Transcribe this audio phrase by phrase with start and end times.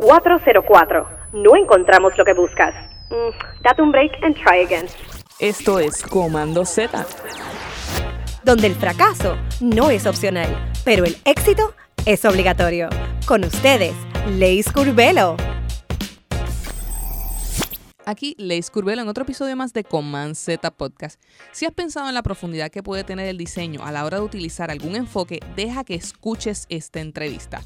[0.00, 1.08] 404.
[1.34, 2.74] No encontramos lo que buscas.
[3.10, 4.86] Mm, date un break and try again.
[5.38, 7.06] Esto es Comando Z.
[8.42, 10.48] Donde el fracaso no es opcional,
[10.84, 11.74] pero el éxito
[12.06, 12.88] es obligatorio.
[13.26, 13.94] Con ustedes,
[14.38, 15.36] Leis Curvelo.
[18.06, 21.20] Aquí Leis Curvelo en otro episodio más de Command Z Podcast.
[21.52, 24.24] Si has pensado en la profundidad que puede tener el diseño a la hora de
[24.24, 27.60] utilizar algún enfoque, deja que escuches esta entrevista.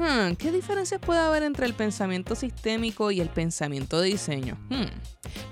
[0.00, 4.56] Hmm, ¿Qué diferencias puede haber entre el pensamiento sistémico y el pensamiento de diseño?
[4.70, 4.86] Hmm.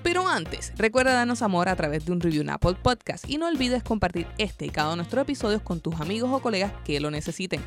[0.02, 3.46] Pero antes, recuerda darnos amor a través de un review en Apple Podcast y no
[3.46, 6.98] olvides compartir este y cada uno de nuestros episodios con tus amigos o colegas que
[6.98, 7.60] lo necesiten.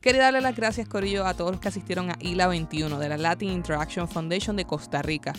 [0.00, 3.16] Quería darle las gracias, Corillo, a todos los que asistieron a ILA 21 de la
[3.16, 5.32] Latin Interaction Foundation de Costa Rica.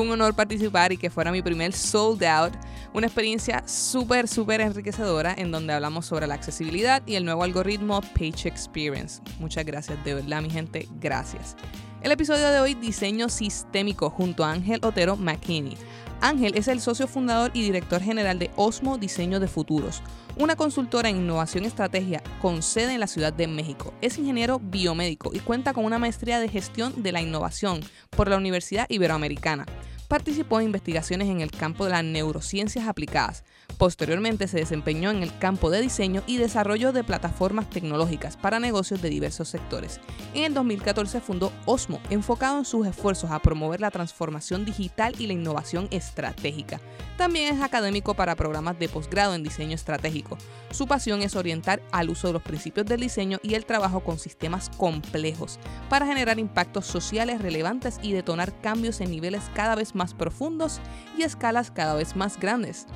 [0.00, 2.54] Un honor participar y que fuera mi primer sold out,
[2.94, 8.00] una experiencia súper, súper enriquecedora en donde hablamos sobre la accesibilidad y el nuevo algoritmo
[8.00, 9.20] Page Experience.
[9.38, 11.54] Muchas gracias, de verdad, mi gente, gracias.
[12.00, 15.76] El episodio de hoy, diseño sistémico, junto a Ángel Otero McKinney.
[16.22, 20.02] Ángel es el socio fundador y director general de Osmo Diseño de Futuros,
[20.40, 23.92] una consultora en innovación y estrategia con sede en la Ciudad de México.
[24.00, 28.38] Es ingeniero biomédico y cuenta con una maestría de gestión de la innovación por la
[28.38, 29.66] Universidad Iberoamericana.
[30.10, 33.44] Participó en investigaciones en el campo de las neurociencias aplicadas.
[33.78, 39.00] Posteriormente se desempeñó en el campo de diseño y desarrollo de plataformas tecnológicas para negocios
[39.02, 40.00] de diversos sectores.
[40.34, 45.28] En el 2014 fundó Osmo, enfocado en sus esfuerzos a promover la transformación digital y
[45.28, 46.80] la innovación estratégica.
[47.16, 50.38] También es académico para programas de posgrado en diseño estratégico.
[50.70, 54.18] Su pasión es orientar al uso de los principios del diseño y el trabajo con
[54.18, 59.99] sistemas complejos para generar impactos sociales relevantes y detonar cambios en niveles cada vez más
[60.14, 60.80] profundos
[61.16, 62.86] y escalas cada vez más grandes.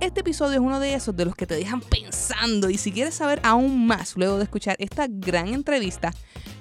[0.00, 3.14] Este episodio es uno de esos de los que te dejan pensando y si quieres
[3.14, 6.12] saber aún más luego de escuchar esta gran entrevista,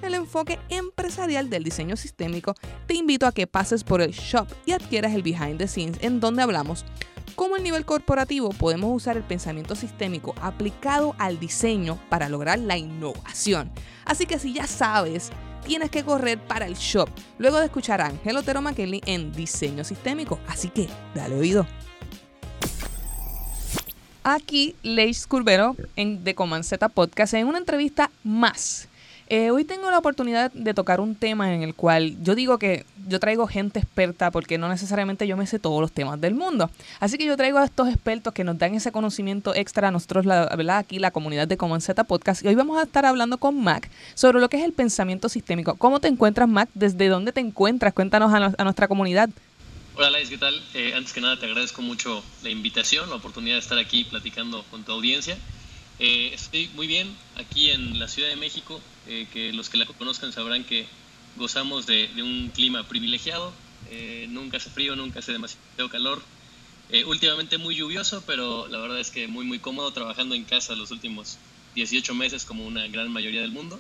[0.02, 2.56] el enfoque empresarial del diseño sistémico,
[2.88, 6.20] te invito a que pases por el shop y adquieras el behind the scenes en
[6.20, 6.84] donde hablamos
[7.38, 12.78] cómo a nivel corporativo podemos usar el pensamiento sistémico aplicado al diseño para lograr la
[12.78, 13.72] innovación.
[14.06, 15.30] Así que si ya sabes,
[15.68, 19.84] tienes que correr para el shop luego de escuchar a Ángel Otero McKinley en diseño
[19.84, 20.40] sistémico.
[20.48, 21.68] Así que dale oído.
[24.24, 28.88] Aquí Leis Curvero en The Z Podcast en una entrevista más.
[29.30, 32.86] Eh, hoy tengo la oportunidad de tocar un tema en el cual yo digo que
[33.08, 36.70] yo traigo gente experta porque no necesariamente yo me sé todos los temas del mundo.
[37.02, 40.26] Así que yo traigo a estos expertos que nos dan ese conocimiento extra a nosotros,
[40.26, 40.78] la, ¿verdad?
[40.78, 42.44] Aquí la comunidad de Command Z Podcast.
[42.46, 45.76] Y hoy vamos a estar hablando con Mac sobre lo que es el pensamiento sistémico.
[45.76, 46.70] ¿Cómo te encuentras, Mac?
[46.74, 47.94] ¿Desde dónde te encuentras?
[47.94, 49.30] Cuéntanos a, a nuestra comunidad.
[49.98, 50.54] Hola Lais, ¿qué tal?
[50.76, 54.64] Eh, antes que nada te agradezco mucho la invitación, la oportunidad de estar aquí platicando
[54.70, 55.36] con tu audiencia.
[56.00, 59.86] Eh, estoy muy bien aquí en la Ciudad de México, eh, que los que la
[59.86, 60.86] conozcan sabrán que
[61.38, 63.54] gozamos de, un clima privilegiado,
[64.30, 66.22] nunca hace frío, nunca hace demasiado calor,
[67.06, 70.92] últimamente muy lluvioso, pero la verdad es que muy muy cómodo trabajando en casa los
[70.92, 71.38] últimos
[71.76, 73.80] 18 meses como una gran mayoría del mundo,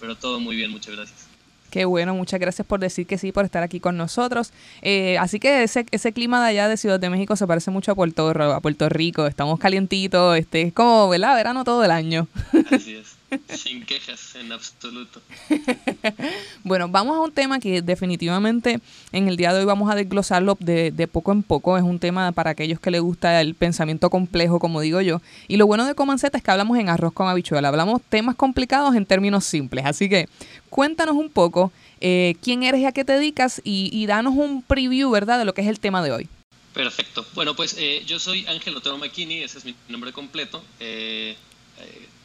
[0.00, 1.35] pero todo muy bien, muchas gracias.
[1.70, 4.52] Qué bueno, muchas gracias por decir que sí, por estar aquí con nosotros.
[4.82, 7.92] Eh, así que ese, ese clima de allá de Ciudad de México se parece mucho
[7.92, 9.26] a Puerto, a Puerto Rico.
[9.26, 11.34] Estamos calientitos, este, es como, ¿verdad?
[11.34, 12.28] Verano todo el año.
[12.70, 13.15] Así es.
[13.48, 15.20] Sin quejas en absoluto.
[16.64, 18.80] bueno, vamos a un tema que definitivamente
[19.12, 21.76] en el día de hoy vamos a desglosarlo de, de, poco en poco.
[21.76, 25.20] Es un tema para aquellos que les gusta el pensamiento complejo, como digo yo.
[25.48, 27.68] Y lo bueno de Comanceta es que hablamos en arroz con habichuela.
[27.68, 29.84] Hablamos temas complicados en términos simples.
[29.86, 30.28] Así que
[30.70, 35.10] cuéntanos un poco eh, quién eres y a qué te dedicas y, danos un preview,
[35.10, 36.28] ¿verdad?, de lo que es el tema de hoy.
[36.74, 37.26] Perfecto.
[37.34, 40.62] Bueno, pues eh, yo soy Ángel Otero McKinney, ese es mi nombre completo.
[40.78, 41.34] Eh,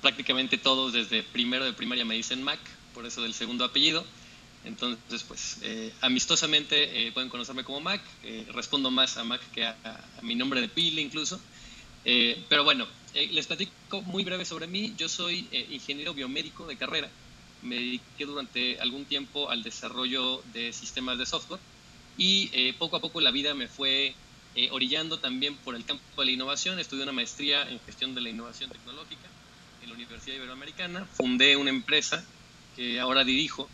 [0.01, 2.59] prácticamente todos desde primero de primaria me dicen Mac,
[2.93, 4.05] por eso del segundo apellido.
[4.63, 5.57] Entonces, pues
[6.01, 8.01] amistosamente pueden conocerme como Mac.
[8.53, 9.75] respondo más a Mac que a,
[10.21, 11.39] mi nombre de pila incluso.
[12.03, 14.93] pero bueno, les platico muy breve sobre mí.
[14.97, 17.09] Yo soy ingeniero biomédico de carrera
[17.61, 21.59] me dediqué durante algún tiempo al desarrollo de sistemas de software
[22.17, 24.13] y eh, poco a poco la vida me fue
[24.55, 26.79] eh, orillando también por el campo de la innovación.
[26.79, 29.30] Estudié una maestría en gestión de la innovación tecnológica
[29.91, 31.05] Universidad Iberoamericana.
[31.13, 32.23] Fundé una empresa
[32.75, 33.69] que ahora dirijo,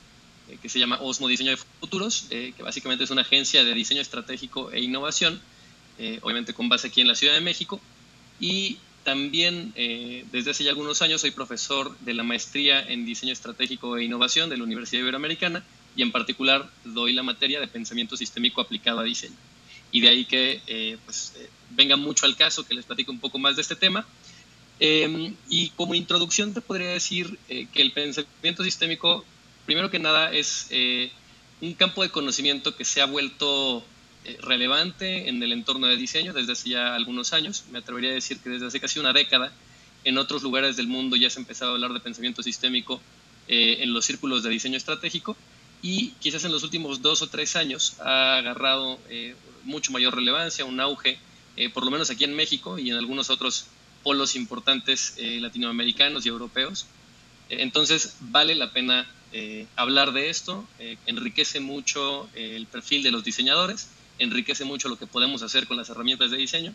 [0.50, 4.02] eh, que se llama Osmo Diseño de Futuros, que básicamente es una agencia de diseño
[4.02, 5.42] estratégico e innovación,
[6.22, 7.82] obviamente con base aquí en la Ciudad de México.
[8.40, 8.78] Y
[9.08, 13.96] también eh, desde hace ya algunos años soy profesor de la maestría en diseño estratégico
[13.96, 15.64] e innovación de la Universidad Iberoamericana
[15.96, 19.38] y en particular doy la materia de pensamiento sistémico aplicado a diseño.
[19.94, 23.20] Y de ahí que eh, pues, eh, venga mucho al caso que les platico un
[23.22, 24.06] poco más de este tema.
[24.80, 29.26] Em, y como introducción te podría decir que el pensamiento sistémico,
[29.66, 30.70] primero que nada, es
[31.62, 33.84] un campo de conocimiento que se ha vuelto
[34.28, 37.64] eh, relevante en el entorno de diseño desde hace ya algunos años.
[37.72, 39.54] Me atrevería a decir que desde hace casi una década
[40.04, 43.02] en otros lugares del mundo ya se ha empezado a hablar de pensamiento sistémico
[43.48, 45.38] eh, en los círculos de diseño estratégico
[45.82, 50.66] y quizás en los últimos dos o tres años ha agarrado eh, mucho mayor relevancia,
[50.66, 51.20] un auge,
[51.74, 53.66] por lo menos aquí en México y en algunos otros
[54.08, 56.86] polos importantes latinoamericanos y europeos.
[57.50, 59.06] entonces vale la pena
[59.76, 60.66] hablar de esto,
[61.06, 63.90] enriquece mucho el perfil de los diseñadores
[64.20, 66.74] enriquece mucho lo que podemos hacer con las herramientas de diseño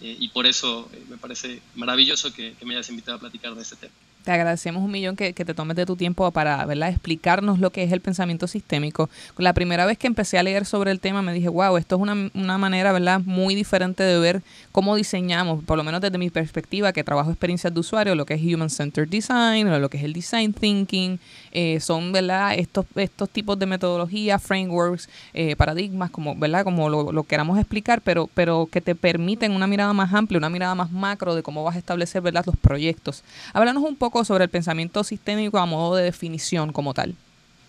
[0.00, 3.62] eh, y por eso eh, me parece maravilloso que me hayas invitado a platicar de
[3.62, 3.94] este tema.
[4.26, 6.88] Te agradecemos un millón que, te tomes de tu tiempo para ¿verdad?
[6.88, 9.08] explicarnos lo que es el pensamiento sistémico.
[9.38, 12.02] La primera vez que empecé a leer sobre el tema me dije, wow, esto es
[12.02, 13.20] una, una manera ¿verdad?
[13.24, 14.42] muy diferente de ver
[14.72, 18.34] cómo diseñamos, por lo menos desde mi perspectiva, que trabajo experiencias de usuario, lo que
[18.34, 21.20] es Human Centered Design, lo que es el Design Thinking,
[21.52, 22.54] eh, son ¿verdad?
[22.58, 26.64] Estos, estos tipos de metodologías, frameworks, eh, paradigmas, como, ¿verdad?
[26.64, 30.50] como lo, lo, queramos explicar, pero, pero que te permiten una mirada más amplia, una
[30.50, 32.44] mirada más macro de cómo vas a establecer ¿verdad?
[32.44, 33.22] los proyectos.
[33.52, 37.14] Háblanos un poco sobre el pensamiento sistémico a modo de definición como tal?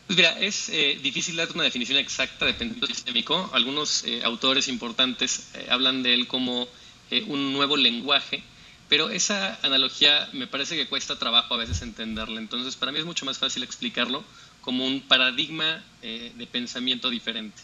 [0.10, 3.50] Mira, es eh, difícil dar una definición exacta de pensamiento sistémico.
[3.54, 6.68] Algunos eh, autores importantes eh, hablan de él como
[7.28, 8.44] un nuevo lenguaje,
[8.90, 12.40] pero esa analogía me parece que cuesta trabajo a veces entenderla.
[12.40, 14.26] Entonces, para mí es mucho más fácil explicarlo
[14.60, 17.62] como un paradigma de pensamiento diferente.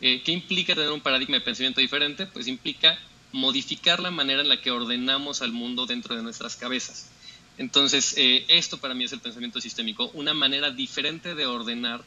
[0.00, 2.26] ¿Qué implica tener un paradigma de pensamiento diferente?
[2.26, 2.96] Pues implica
[3.32, 7.10] modificar la manera en la que ordenamos al mundo dentro de nuestras cabezas.
[7.58, 12.02] Entonces, eh, esto para mí es el pensamiento sistémico, una manera diferente de ordenar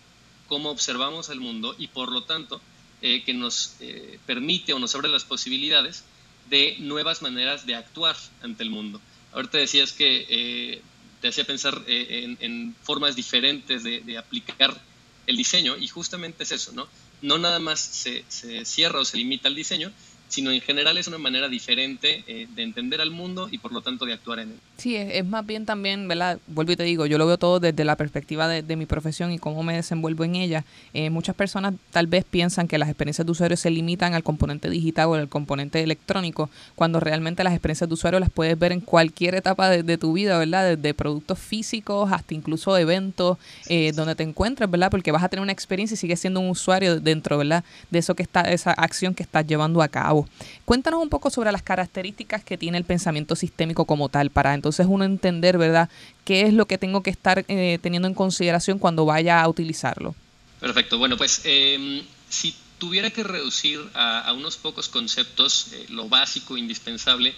[0.48, 2.62] cómo observamos el mundo y por lo tanto
[3.02, 6.04] eh, que nos eh, permite o nos abre las posibilidades
[6.50, 9.02] de nuevas maneras de actuar ante el mundo.
[9.34, 10.82] Ahorita decías que
[11.22, 14.80] te hacía pensar en, formas diferentes de, aplicar
[15.28, 16.88] el diseño y justamente es eso, ¿no?
[17.22, 19.92] No nada más se, se cierra o se limita al diseño,
[20.28, 23.82] sino en general es una manera diferente eh, de entender al mundo y por lo
[23.82, 24.60] tanto de actuar en él.
[24.78, 26.40] Sí, es, más bien también, ¿verdad?
[26.48, 29.40] Vuelvo y te digo, yo lo veo todo desde la perspectiva de, mi profesión y
[29.40, 30.64] cómo me desenvuelvo en ella.
[30.94, 34.70] Eh, muchas personas tal vez piensan que las experiencias de usuario se limitan al componente
[34.70, 38.82] digital o al componente electrónico, cuando realmente las experiencias de usuario las puedes ver en
[38.82, 40.76] cualquier etapa de, tu vida, ¿verdad?
[40.76, 43.38] Desde productos físicos hasta incluso eventos
[43.68, 44.92] eh, donde te encuentres, ¿verdad?
[44.92, 47.64] Porque vas a tener una experiencia y sigues siendo un usuario dentro, ¿verdad?
[47.90, 50.17] De eso que está, esa acción que estás llevando a cabo.
[50.66, 54.88] Cuéntanos un poco sobre las características que tiene el pensamiento sistémico como tal, para entonces
[54.90, 55.90] uno entender, ¿verdad?,
[56.28, 60.14] qué es lo que tengo que estar eh, teniendo en consideración cuando vaya a utilizarlo.
[60.60, 60.98] Perfecto.
[60.98, 67.34] Bueno, pues em, si tuviera que reducir a, unos pocos conceptos eh, lo básico, indispensable,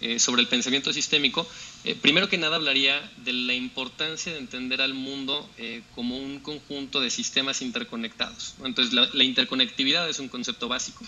[0.00, 1.44] eh, sobre el pensamiento sistémico,
[2.00, 5.48] primero que nada hablaría de la importancia de entender al mundo
[5.96, 8.54] como un conjunto de sistemas interconectados.
[8.64, 11.04] Entonces, la, interconectividad es un concepto básico.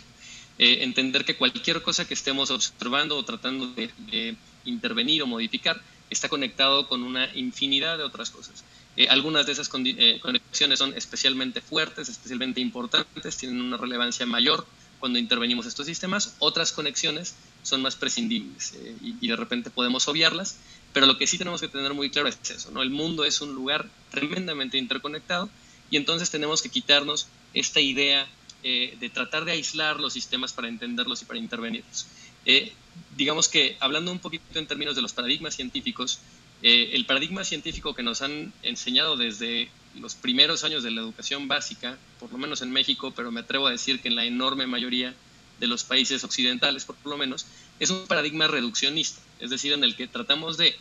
[0.63, 4.37] Eh, entender que cualquier cosa que estemos observando o tratando de,
[4.67, 5.81] intervenir o modificar
[6.11, 8.63] está conectado con una infinidad de otras cosas.
[8.95, 14.67] Eh, algunas de esas eh, conexiones son especialmente fuertes, especialmente importantes, tienen una relevancia mayor
[14.99, 20.59] cuando intervenimos estos sistemas, otras conexiones son más prescindibles y, y, de repente podemos obviarlas,
[20.93, 22.83] pero lo que sí tenemos que tener muy claro es eso, ¿no?
[22.83, 25.49] El mundo es un lugar tremendamente interconectado
[25.91, 28.29] y entonces tenemos que quitarnos esta idea
[28.63, 32.07] eh, de tratar de aislar los sistemas para entenderlos y para intervenirlos.
[32.45, 32.73] Eh,
[33.17, 36.19] digamos que hablando un poquito en términos de los paradigmas científicos,
[36.63, 41.49] eh, el paradigma científico que nos han enseñado desde los primeros años de la educación
[41.49, 44.67] básica, por lo menos en México, pero me atrevo a decir que en la enorme
[44.67, 45.15] mayoría
[45.59, 47.47] de los países occidentales, por lo menos,
[47.79, 50.77] es un paradigma reduccionista, es decir, en el que tratamos de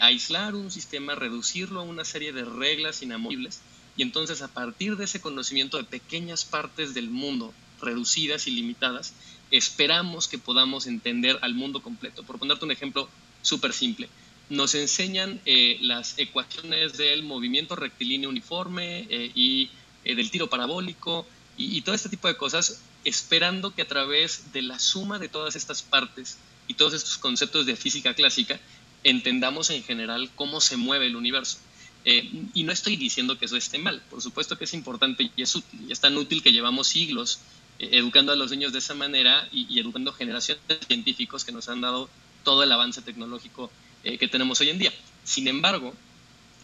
[0.00, 3.60] aislar un sistema, reducirlo a una serie de reglas inamovibles
[3.96, 9.14] y entonces a partir de ese conocimiento de pequeñas partes del mundo, reducidas y limitadas,
[9.50, 12.22] esperamos que podamos entender al mundo completo.
[12.24, 13.08] Por ponerte un ejemplo
[13.42, 14.08] súper simple,
[14.48, 19.70] nos enseñan eh, las ecuaciones del movimiento rectilíneo uniforme eh, y
[20.04, 24.52] eh, del tiro parabólico y, y, todo este tipo de cosas, esperando que a través
[24.52, 26.36] de la suma de todas estas partes
[26.66, 28.58] y todos estos conceptos de física clásica,
[29.04, 31.58] entendamos en general cómo se mueve el universo.
[32.04, 35.42] Eh, y no estoy diciendo que eso esté mal, por supuesto que es importante y
[35.42, 37.38] es útil, y es tan útil que llevamos siglos
[37.78, 41.68] eh, educando a los niños de esa manera y, educando generaciones de científicos que nos
[41.70, 42.10] han dado
[42.42, 43.70] todo el avance tecnológico
[44.04, 44.92] eh, que tenemos hoy en día.
[45.24, 45.94] Sin embargo,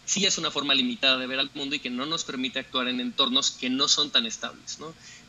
[0.05, 2.87] sí es una forma limitada de ver al mundo y que no nos permite actuar
[2.87, 4.77] en entornos que no son tan estables.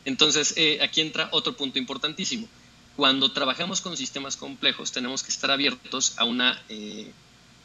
[0.05, 2.47] Entonces, aquí entra otro punto importantísimo.
[2.95, 6.61] Cuando trabajamos con sistemas complejos, tenemos que estar abiertos a una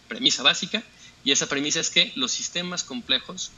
[0.08, 0.82] premisa básica,
[1.28, 3.50] y esa premisa es que los sistemas complejos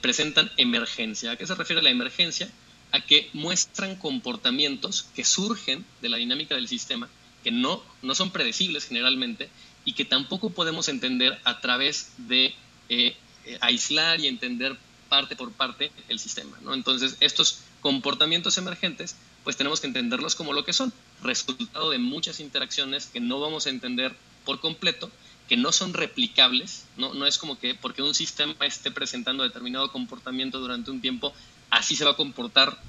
[0.00, 1.32] presentan emergencia.
[1.32, 2.50] ¿A qué se refiere la emergencia?
[2.90, 7.10] A que muestran comportamientos que surgen de la dinámica del sistema,
[7.44, 9.50] que no, no son predecibles generalmente
[9.84, 12.54] y que tampoco podemos entender a través de
[13.60, 14.78] aislar y entender
[15.10, 16.56] parte por parte el sistema.
[16.62, 16.72] ¿no?
[16.72, 22.40] Entonces, estos comportamientos emergentes, pues tenemos que entenderlos como lo que son, resultado de muchas
[22.40, 24.16] interacciones que no vamos a entender
[24.46, 25.10] por completo,
[25.48, 30.58] que no son replicables, no, es como que porque un sistema esté presentando determinado comportamiento
[30.60, 31.32] durante un tiempo,
[31.70, 32.80] así se va a comportar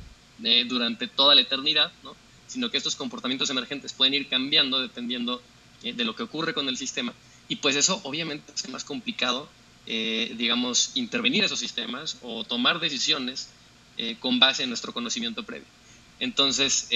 [0.43, 2.15] eh, durante toda la eternidad, ¿no?
[2.47, 5.41] sino que estos comportamientos emergentes pueden ir cambiando dependiendo
[5.83, 7.13] eh, de lo que ocurre con el sistema.
[7.49, 9.49] Y pues eso obviamente es más complicado
[9.85, 13.49] eh, digamos, intervenir esos sistemas o tomar decisiones
[14.19, 15.67] con base en nuestro conocimiento previo.
[16.19, 16.87] Entonces,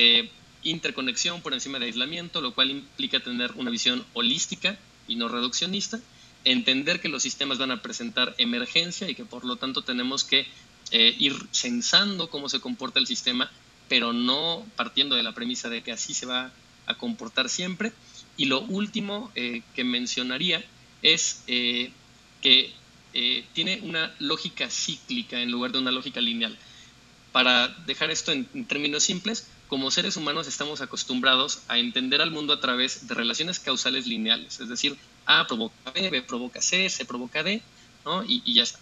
[0.63, 5.99] interconexión por encima de aislamiento, lo cual implica tener una visión holística y no reduccionista,
[6.43, 10.47] entender que los sistemas van a presentar emergencia y que por lo tanto tenemos que
[10.91, 13.51] ir censando cómo se comporta el sistema,
[13.89, 16.51] pero no partiendo de la premisa de que así se va
[16.85, 17.91] a comportar siempre.
[18.37, 20.63] Y lo último que mencionaría
[21.01, 22.73] es que
[23.13, 26.57] eh, tiene una lógica cíclica en lugar de una lógica lineal.
[27.31, 32.53] Para dejar esto en, términos simples, como seres humanos estamos acostumbrados a entender al mundo
[32.53, 37.05] a través de relaciones causales lineales, es decir, A provoca B, B provoca C, C
[37.05, 37.61] provoca D,
[38.05, 38.23] ¿no?
[38.23, 38.79] y, ya está.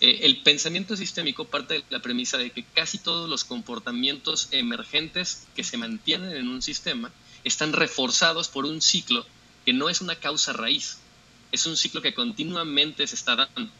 [0.00, 5.48] Eh, el pensamiento sistémico parte de la premisa de que casi todos los comportamientos emergentes
[5.56, 7.10] que se mantienen en un sistema
[7.42, 9.26] están reforzados por un ciclo
[9.64, 10.98] que no es una causa raíz,
[11.50, 13.72] es un ciclo que continuamente se está dando.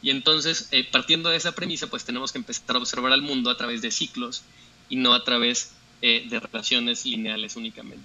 [0.00, 3.50] Y entonces, eh, partiendo de esa premisa, pues tenemos que empezar a observar al mundo
[3.50, 4.42] a través de ciclos
[4.88, 5.72] y no a través
[6.02, 8.02] eh, de relaciones lineales únicamente.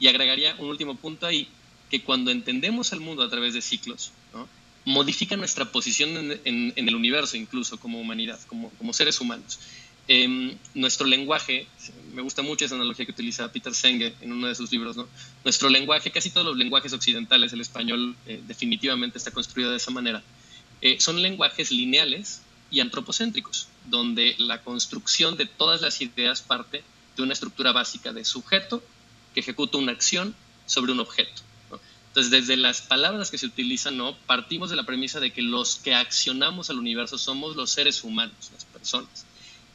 [0.00, 1.48] Y agregaría un último punto ahí,
[1.90, 4.12] que cuando entendemos al mundo a través de ciclos,
[4.84, 9.58] modifica nuestra posición en, el universo incluso como humanidad, como, como seres humanos.
[10.06, 11.66] Em, nuestro lenguaje,
[12.12, 15.08] me gusta mucho esa analogía que utiliza Peter Senge en uno de sus libros, ¿no?
[15.44, 19.90] nuestro lenguaje, casi todos los lenguajes occidentales, el español eh, definitivamente está construido de esa
[19.90, 20.22] manera,
[20.82, 26.82] eh, son lenguajes lineales y antropocéntricos, donde la construcción de todas las ideas parte
[27.16, 28.82] de una estructura básica de sujeto
[29.34, 30.34] que ejecuta una acción
[30.66, 31.42] sobre un objeto.
[32.08, 34.16] Entonces, desde las palabras que se utilizan, ¿no?
[34.26, 38.50] partimos de la premisa de que los que accionamos al universo somos los seres humanos,
[38.52, 39.26] las personas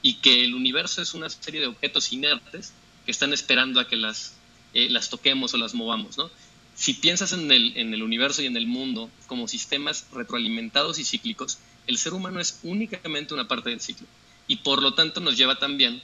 [0.01, 2.72] y que el universo es una serie de objetos inertes
[3.05, 4.36] que están esperando a que las,
[4.74, 6.17] eh, las toquemos o las movamos.
[6.17, 6.29] ¿no?
[6.75, 11.03] Si piensas en el, en el universo y en el mundo como sistemas retroalimentados y
[11.03, 14.08] cíclicos, el ser humano es únicamente una parte del ciclo
[14.48, 16.01] y por lo tanto nos lleva también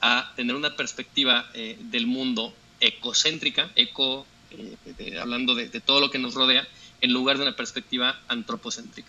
[0.00, 6.18] a tener una perspectiva eh, del mundo ecocéntrica, eco, eh, hablando de, todo lo que
[6.18, 6.66] nos rodea,
[7.00, 9.08] en lugar de una perspectiva antropocéntrica.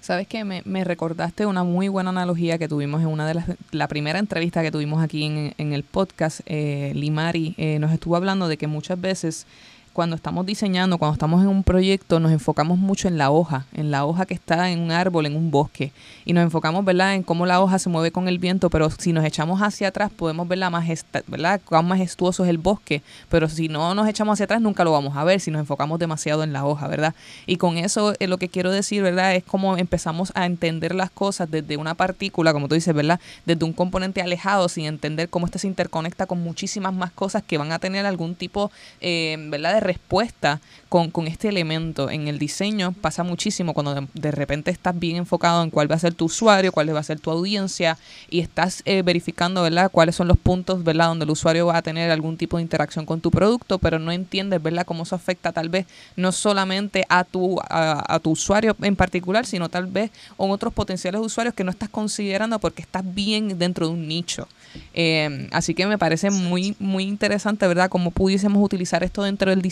[0.00, 3.86] Sabes que me, recordaste una muy buena analogía que tuvimos en una de las, la
[3.86, 6.40] primera entrevista que tuvimos aquí en, en el podcast.
[6.46, 9.46] Eh, Limari eh, nos estuvo hablando de que muchas veces
[9.92, 13.90] cuando estamos diseñando, cuando estamos en un proyecto, nos enfocamos mucho en la hoja, en
[13.90, 15.92] la hoja que está en un árbol, en un bosque.
[16.24, 19.12] Y nos enfocamos, ¿verdad?, en cómo la hoja se mueve con el viento, pero si
[19.12, 23.02] nos echamos hacia atrás podemos ver la majestad, ¿verdad?, cuán majestuoso es el bosque.
[23.28, 25.98] Pero si no nos echamos hacia atrás nunca lo vamos a ver, si nos enfocamos
[25.98, 27.14] demasiado en la hoja, ¿verdad?
[27.46, 31.10] Y con eso eh, lo que quiero decir, ¿verdad?, es como empezamos a entender las
[31.10, 35.46] cosas desde una partícula, como tú dices, ¿verdad?, desde un componente alejado, sin entender cómo
[35.46, 38.70] este se interconecta con muchísimas más cosas que van a tener algún tipo,
[39.00, 42.10] eh, ¿verdad?, de respuesta con, con, este elemento.
[42.10, 45.98] En el diseño pasa muchísimo cuando de, repente estás bien enfocado en cuál va a
[45.98, 47.96] ser tu usuario, cuál va a ser tu audiencia
[48.28, 51.82] y estás eh, verificando, ¿verdad?, cuáles son los puntos, ¿verdad?, donde el usuario va a
[51.82, 55.52] tener algún tipo de interacción con tu producto, pero no entiendes, ¿verdad?, cómo eso afecta
[55.52, 55.86] tal vez
[56.16, 61.20] no solamente a tu, a, tu usuario en particular, sino tal vez a otros potenciales
[61.20, 64.46] usuarios que no estás considerando porque estás bien dentro de un nicho.
[64.94, 69.62] Eh, así que me parece muy, muy interesante, ¿verdad?, cómo pudiésemos utilizar esto dentro del
[69.62, 69.71] diseño.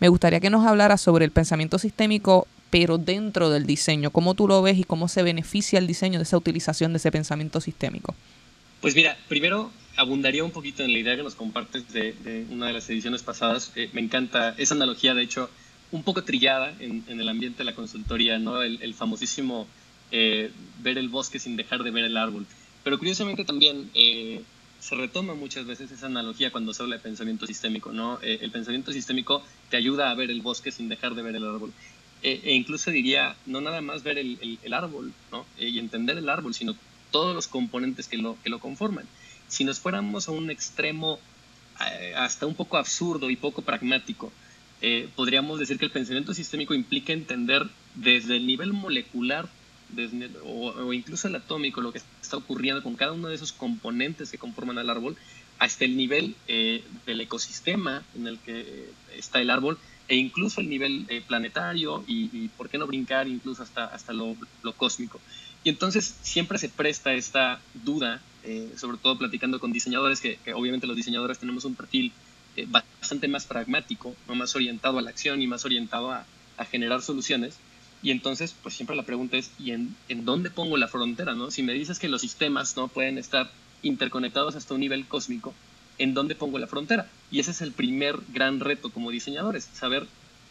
[0.00, 4.10] Me gustaría que nos hablara sobre el pensamiento sistémico, pero dentro del diseño.
[4.10, 7.10] ¿Cómo tú lo ves y cómo se beneficia el diseño de esa utilización de ese
[7.10, 8.14] pensamiento sistémico?
[8.80, 12.72] Pues mira, primero abundaría un poquito en la idea que nos compartes de, una de
[12.72, 13.72] las ediciones pasadas.
[13.76, 15.50] Eh, me encanta esa analogía, de hecho,
[15.92, 18.62] un poco trillada en, el ambiente de la consultoría, ¿no?
[18.62, 19.66] El, famosísimo
[20.12, 20.50] eh,
[20.82, 22.46] ver el bosque sin dejar de ver el árbol.
[22.84, 24.42] Pero curiosamente también eh,
[24.80, 28.18] se retoma muchas veces esa analogía cuando se habla de pensamiento sistémico, ¿no?
[28.22, 31.44] Eh, el pensamiento sistémico te ayuda a ver el bosque sin dejar de ver el
[31.44, 31.72] árbol.
[32.22, 35.46] Eh, e incluso diría, no nada más ver el, árbol, ¿no?
[35.58, 36.74] y entender el árbol, sino
[37.10, 39.06] todos los componentes que lo, que lo conforman.
[39.48, 41.18] Si nos fuéramos a un extremo
[42.14, 44.30] hasta un poco absurdo y poco pragmático,
[45.16, 49.48] podríamos decir que el pensamiento sistémico implica entender desde el nivel molecular
[50.44, 54.38] o, incluso el atómico, lo que está ocurriendo con cada uno de esos componentes que
[54.38, 55.16] conforman el árbol,
[55.58, 59.78] hasta el nivel eh, del ecosistema en el que está el árbol
[60.08, 64.36] e incluso el nivel eh, planetario y, por qué no brincar incluso hasta, hasta lo,
[64.76, 65.20] cósmico.
[65.62, 70.86] Y entonces siempre se presta esta duda, eh, sobre todo platicando con diseñadores, que, obviamente
[70.86, 72.12] los diseñadores tenemos un perfil
[72.66, 76.24] bastante más pragmático, más orientado a la acción y más orientado a
[76.70, 77.58] generar soluciones.
[78.02, 81.34] Y entonces, pues siempre la pregunta es, ¿y en, en, dónde pongo la frontera?
[81.34, 81.50] ¿no?
[81.50, 83.50] Si me dices que los sistemas no pueden estar
[83.82, 85.54] interconectados hasta un nivel cósmico,
[85.98, 87.08] ¿en dónde pongo la frontera?
[87.30, 90.06] Y ese es el primer gran reto como diseñadores, saber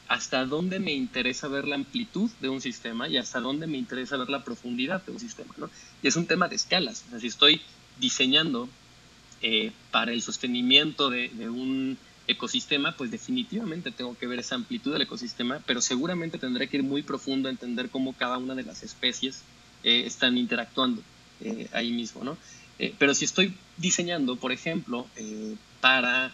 [0.07, 4.17] hasta dónde me interesa ver la amplitud de un sistema y hasta dónde me interesa
[4.17, 5.53] ver la profundidad de un sistema.
[5.57, 5.69] ¿no?
[6.01, 7.03] Y es un tema de escalas.
[7.07, 7.61] O sea, si estoy
[7.99, 8.69] diseñando
[9.41, 11.97] eh, para el sostenimiento de, de un
[12.29, 16.83] ecosistema, pues definitivamente tengo que ver esa amplitud del ecosistema, pero seguramente tendré que ir
[16.83, 19.41] muy profundo a entender cómo cada una de las especies
[19.83, 21.01] eh, están interactuando
[21.41, 22.37] eh, ahí mismo, ¿no?
[22.77, 25.07] Eh, pero si estoy diseñando, por ejemplo,
[25.81, 26.31] para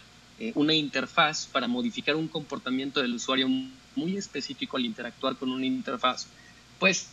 [0.54, 6.26] una interfaz, para modificar un comportamiento del usuario muy específico al interactuar con una interfaz,
[6.78, 7.08] pues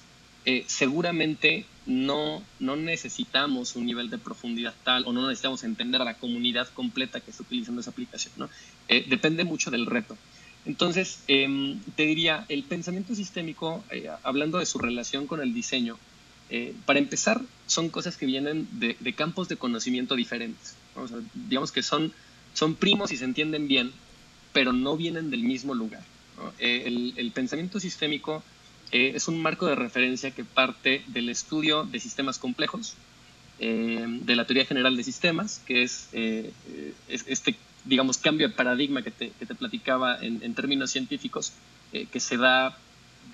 [0.68, 6.16] seguramente no, no necesitamos un nivel de profundidad tal o no necesitamos entender a la
[6.16, 8.34] comunidad completa que está utilizando esa aplicación.
[8.38, 8.50] ¿no?
[8.88, 10.18] Eh, depende mucho del reto.
[10.66, 15.98] Entonces, em, te diría, el pensamiento sistémico, eh, hablando de su relación con el diseño,
[16.86, 20.76] para empezar, son cosas que vienen de, campos de conocimiento diferentes.
[21.34, 22.14] digamos que son,
[22.54, 23.92] son primos y se entienden bien,
[24.52, 26.04] pero no vienen del mismo lugar.
[26.60, 28.44] El pensamiento sistémico
[28.94, 32.94] eh, es un marco de referencia que parte del estudio de sistemas complejos,
[33.58, 36.54] eh, de la teoría general de sistemas, que es, eh,
[37.08, 41.54] este, digamos, cambio de paradigma que te, que te platicaba en, en, términos científicos,
[41.92, 42.78] que se da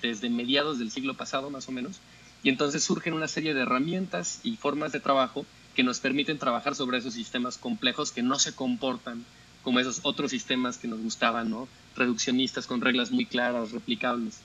[0.00, 2.00] desde mediados del siglo pasado, más o menos,
[2.42, 6.74] y entonces surgen una serie de herramientas y formas de trabajo que nos permiten trabajar
[6.74, 9.26] sobre esos sistemas complejos que no se comportan
[9.62, 11.68] como esos otros sistemas que nos gustaban, ¿no?
[11.96, 14.40] Reduccionistas con reglas muy claras, replicables.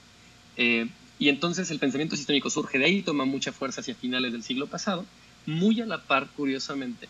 [1.17, 4.67] Y entonces el pensamiento sistémico surge de ahí, toma mucha fuerza hacia finales del siglo
[4.67, 5.05] pasado,
[5.45, 7.07] muy a la par, curiosamente,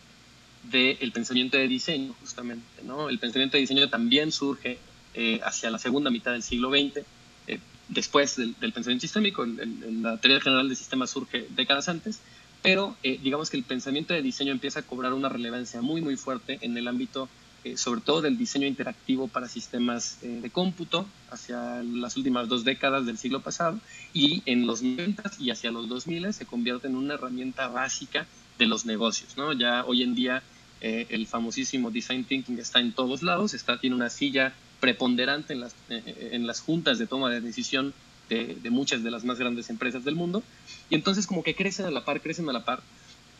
[0.63, 2.65] del pensamiento de diseño, justamente.
[2.83, 3.09] ¿no?
[3.09, 4.77] El pensamiento de diseño también surge
[5.13, 7.05] eh, hacia la segunda mitad del siglo XX,
[7.47, 12.19] eh, después del, pensamiento sistémico, la teoría general de sistemas surge décadas antes,
[12.61, 16.17] pero eh, digamos que el pensamiento de diseño empieza a cobrar una relevancia muy, muy
[16.17, 17.29] fuerte en el ámbito
[17.65, 22.63] eh, sobre todo del diseño interactivo para sistemas eh, de cómputo hacia las últimas dos
[22.63, 23.79] décadas del siglo pasado
[24.13, 28.27] y en los 90 y hacia los 2000 se convierte en una herramienta básica
[28.59, 29.35] de los negocios.
[29.35, 29.51] ¿no?
[29.51, 30.43] Ya hoy en día
[30.79, 35.61] eh, el famosísimo design thinking está en todos lados, está, tiene una silla preponderante en
[35.61, 37.95] las, en las juntas de toma de decisión
[38.29, 40.43] de, de, muchas de las más grandes empresas del mundo.
[40.91, 42.83] Y entonces como que crecen a la par, crecen a la par.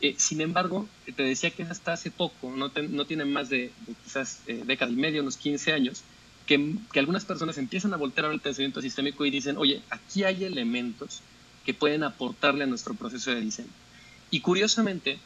[0.02, 3.72] Eh, sin embargo, te decía que hasta hace poco, no, no tienen más de,
[4.04, 6.04] quizás eh, década y media, unos 15 años,
[6.46, 10.44] que, que, algunas personas empiezan a voltear al pensamiento sistémico y dicen, oye, aquí hay
[10.44, 11.22] elementos
[11.66, 13.70] que pueden aportarle a nuestro proceso de diseño.
[14.30, 15.18] Y curiosamente,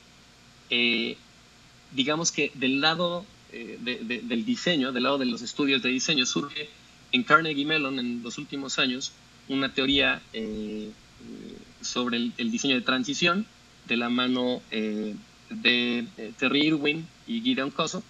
[0.69, 1.17] eh,
[1.91, 6.69] digamos que del lado del diseño, del lado de los estudios de diseño, surge
[7.12, 9.12] en Carnegie Mellon en los últimos años
[9.47, 10.21] una teoría
[11.82, 13.47] sobre el diseño de transición
[13.89, 15.15] de la mano eh,
[15.49, 18.02] de eh, Terry Irwin y Gideon Koso.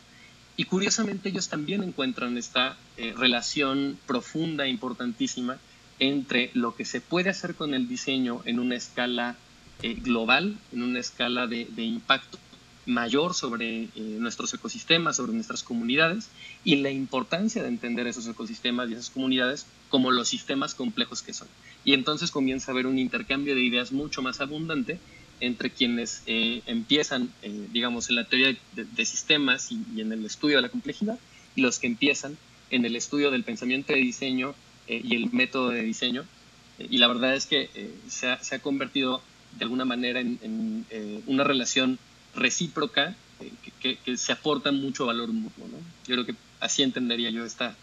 [0.57, 5.57] Y curiosamente ellos también encuentran esta eh, relación profunda e importantísima
[5.99, 9.35] entre lo que se puede hacer con el diseño en una escala
[9.81, 12.37] global, en una escala de impacto
[12.85, 16.29] mayor sobre nuestros ecosistemas, sobre nuestras comunidades,
[16.65, 21.33] y la importancia de entender esos ecosistemas y esas comunidades como los sistemas complejos que
[21.33, 21.47] son.
[21.85, 24.99] Y entonces comienza a haber un intercambio de ideas mucho más abundante
[25.41, 30.58] entre quienes eh, empiezan, eh, digamos, en la teoría de, sistemas y, en el estudio
[30.58, 31.17] de la complejidad,
[31.56, 32.38] y los que empiezan
[32.69, 34.54] en el estudio del pensamiento de diseño
[34.88, 36.25] eh, y el método de diseño.
[36.78, 37.69] y la verdad es que
[38.08, 39.21] se ha, convertido
[39.58, 40.86] de alguna manera en,
[41.28, 41.99] una relación
[42.36, 43.15] recíproca
[43.82, 45.67] que, se aporta mucho valor mutuo.
[46.08, 47.75] Yo creo que así entendería yo esta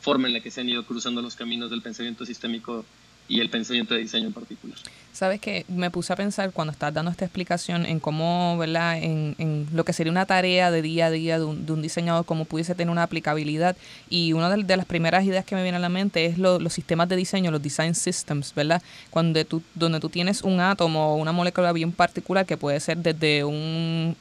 [0.00, 2.84] forma en la que se han ido cruzando los caminos del pensamiento sistémico
[3.28, 4.76] y el pensamiento de diseño en particular.
[5.12, 8.98] Sabes que me puse a pensar cuando estás dando esta explicación en cómo, ¿verdad?
[8.98, 11.82] En, en lo que sería una tarea de día a día de un, de un
[11.82, 13.76] diseñador, cómo pudiese tener una aplicabilidad.
[14.10, 17.08] Y una de, las primeras ideas que me viene a la mente es los sistemas
[17.08, 18.82] de diseño, los design systems, ¿verdad?
[19.10, 22.98] Cuando tú, donde tú tienes un átomo o una molécula bien particular que puede ser
[22.98, 24.16] desde un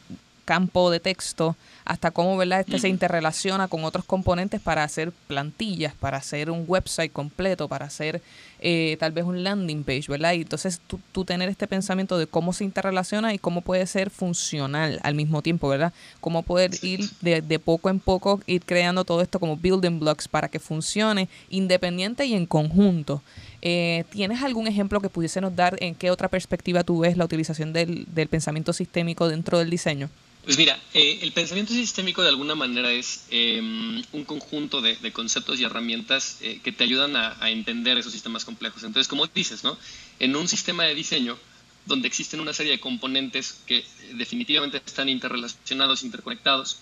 [0.46, 2.62] campo de texto hasta cómo ¿verdad?
[2.62, 7.86] este se interrelaciona con otros componentes para hacer plantillas, para hacer un website completo, para
[7.86, 8.22] hacer
[8.60, 10.34] eh, tal vez un landing page, ¿verdad?
[10.34, 14.10] Y entonces tú, tú, tener este pensamiento de cómo se interrelaciona y cómo puede ser
[14.10, 15.92] funcional al mismo tiempo, ¿verdad?
[16.22, 20.30] Cómo poder ir de, de poco en poco, ir creando todo esto como building blocks
[20.30, 23.22] para que funcione independiente y en conjunto.
[23.62, 27.74] Eh, ¿Tienes algún ejemplo que pudiésemos dar en qué otra perspectiva tú ves la utilización
[27.74, 30.10] del, del pensamiento sistémico dentro del diseño?
[30.44, 35.60] Pues mira, eh, el pensamiento sistémico de alguna manera es em, un conjunto de, conceptos
[35.60, 38.84] y herramientas eh, que te ayudan a, entender esos sistemas complejos.
[38.84, 39.78] Entonces, como dices, ¿no?
[40.20, 41.38] En un sistema de diseño
[41.86, 46.80] donde existen una serie de componentes que definitivamente están interrelacionados, interconectados,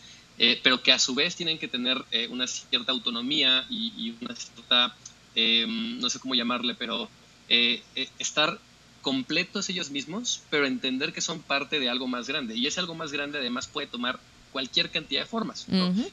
[0.64, 4.96] pero que a su vez tienen que tener una cierta autonomía y, y una cierta
[5.36, 7.10] Em, no sé cómo llamarle, pero
[7.48, 8.60] eh, eh, estar
[9.02, 12.56] completos ellos mismos, pero entender que son parte de algo más grande.
[12.56, 14.20] Y ese algo más grande además puede tomar
[14.52, 15.66] cualquier cantidad de formas.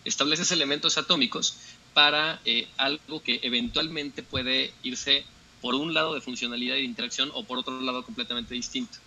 [0.05, 1.57] Estableces elementos atómicos
[1.95, 5.25] para eh, algo que eventualmente puede irse
[5.61, 8.99] por un lado de funcionalidad y de interacción o por otro lado completamente distinto.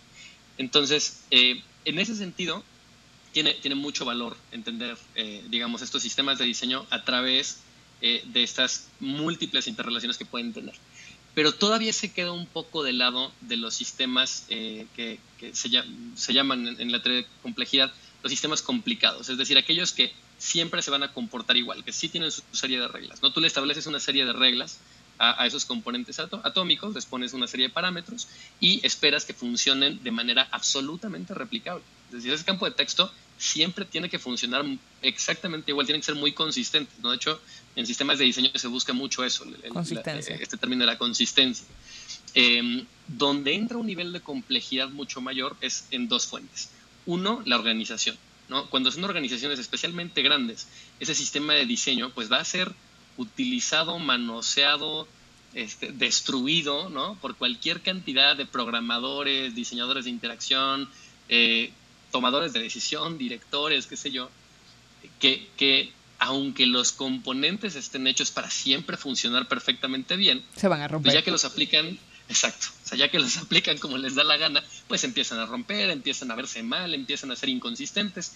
[0.58, 2.62] Entonces, en ese sentido,
[3.32, 4.98] tiene, tiene mucho valor entender,
[5.48, 7.60] digamos, estos sistemas de diseño a través
[8.04, 10.74] eh, de estas múltiples interrelaciones que pueden tener.
[11.34, 15.18] Pero todavía se queda un poco de lado de los sistemas eh, que,
[15.52, 17.92] se, llaman en, la teoría de complejidad
[18.22, 22.08] los sistemas complicados, es decir, aquellos que siempre se van a comportar igual, que sí
[22.08, 23.20] tienen su serie de reglas.
[23.20, 23.32] ¿no?
[23.32, 24.78] Tú le estableces una serie de reglas
[25.18, 28.28] a, esos componentes atómicos, les pones una serie de parámetros
[28.60, 31.84] y esperas que funcionen de manera absolutamente replicable.
[32.08, 33.12] Es decir, ese campo de texto
[33.42, 34.64] siempre tiene que funcionar
[35.02, 36.92] exactamente igual, tiene que ser muy consistente.
[37.02, 37.10] ¿no?
[37.10, 37.40] De hecho,
[37.74, 39.44] en sistemas de diseño se busca mucho eso,
[40.38, 41.66] este término de la consistencia.
[42.34, 46.70] Em, donde entra un nivel de complejidad mucho mayor es en dos fuentes.
[47.04, 48.16] Uno, la organización.
[48.48, 48.70] ¿no?
[48.70, 50.68] Cuando son organizaciones especialmente grandes,
[51.00, 52.72] ese sistema de diseño pues va a ser
[53.16, 55.08] utilizado, manoseado,
[55.52, 57.16] este, destruido ¿no?
[57.16, 60.88] por cualquier cantidad de programadores, diseñadores de interacción,
[61.28, 61.72] eh,
[62.12, 64.30] tomadores de decisión, directores, qué sé yo,
[65.18, 70.84] que, que aunque los componentes estén hechos para siempre funcionar perfectamente bien, se van a
[70.84, 71.14] pues romper.
[71.14, 71.98] ya que los aplican,
[72.28, 75.46] exacto, o sea, ya que los aplican como les da la gana, pues empiezan a
[75.46, 78.34] romper, empiezan a verse mal, empiezan a ser inconsistentes.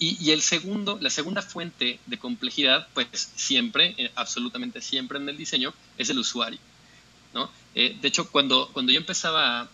[0.00, 5.36] Y, el segundo, la segunda fuente de complejidad, pues siempre, eh, absolutamente siempre en el
[5.36, 6.60] diseño, es el usuario.
[7.34, 7.50] ¿no?
[7.74, 9.68] Eh, de hecho, cuando, cuando yo empezaba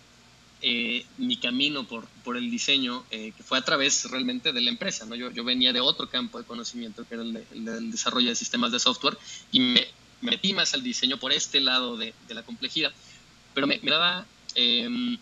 [0.67, 4.71] eh, mi camino por, por el diseño, eh, que fue a través realmente de la
[4.71, 5.05] empresa.
[5.05, 5.15] ¿no?
[5.15, 8.81] Yo, yo venía de otro campo de conocimiento, que era el, desarrollo de sistemas de
[8.81, 9.19] software,
[9.53, 9.87] y me,
[10.23, 12.95] metí más al diseño por este lado de, de la complejidad.
[13.53, 14.25] Pero me, daba
[14.55, 15.19] em,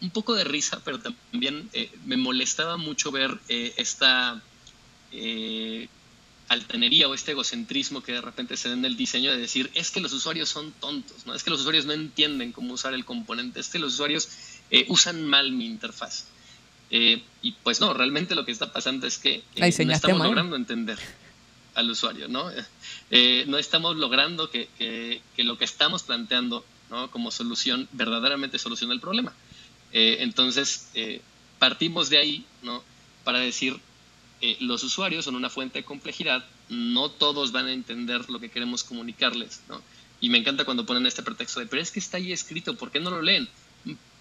[0.00, 4.40] un, poco de risa, pero también eh, me molestaba mucho ver esta
[6.52, 9.90] altanería o este egocentrismo que de repente se da en el diseño de decir, es
[9.90, 11.34] que los usuarios son tontos, ¿no?
[11.34, 14.28] es que los usuarios no entienden cómo usar el componente, es que los usuarios
[14.70, 16.26] eh, usan mal mi interfaz.
[16.90, 20.56] Eh, y pues no, realmente lo que está pasando es que eh, no estamos logrando
[20.56, 20.98] entender
[21.74, 22.50] al usuario, ¿no?
[23.46, 27.10] no estamos logrando que, que, que, lo que estamos planteando ¿no?
[27.10, 29.32] como solución verdaderamente solucione el problema.
[29.92, 30.90] entonces,
[31.58, 32.82] partimos de ahí, ¿no?
[33.24, 33.80] Para decir,
[34.42, 38.50] eh, los usuarios son una fuente de complejidad, no todos van a entender lo que
[38.50, 39.80] queremos comunicarles, ¿no?
[40.20, 42.90] Y me encanta cuando ponen este pretexto de, pero es que está ahí escrito, ¿por
[42.90, 43.48] qué no lo leen?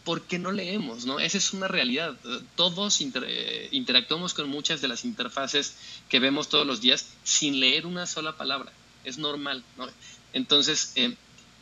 [0.03, 1.05] ¿Por qué no leemos?
[1.05, 1.19] ¿no?
[1.19, 2.17] Esa es una realidad.
[2.55, 5.75] Todos eh, interactuamos con muchas de las interfaces
[6.09, 8.71] que vemos todos los días sin leer una sola palabra.
[9.03, 9.63] Es normal.
[9.77, 9.87] ¿no?
[10.33, 11.15] Entonces, eh,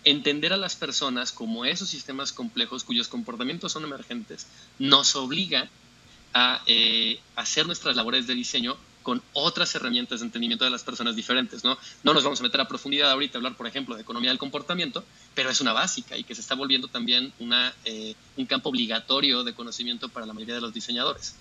[0.05, 5.69] entender a las personas como esos sistemas complejos cuyos comportamientos son emergentes nos obliga
[6.33, 11.15] a eh, hacer nuestras labores de diseño con otras herramientas de entendimiento de las personas
[11.15, 11.77] diferentes, ¿no?
[12.03, 14.37] No nos vamos a meter a profundidad ahorita a hablar, por ejemplo, de economía del
[14.37, 18.69] comportamiento, pero es una básica y que se está volviendo también una, eh, un campo
[18.69, 21.35] obligatorio de conocimiento para la mayoría de los diseñadores.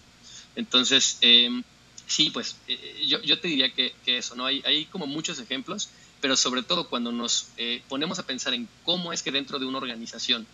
[0.57, 1.63] Entonces, em,
[2.07, 4.47] sí, pues eh, yo, yo, te diría que, que, eso, ¿no?
[4.47, 7.49] Hay, hay como muchos ejemplos, pero sobre todo cuando nos
[7.89, 10.47] ponemos a pensar en cómo es que dentro de una organización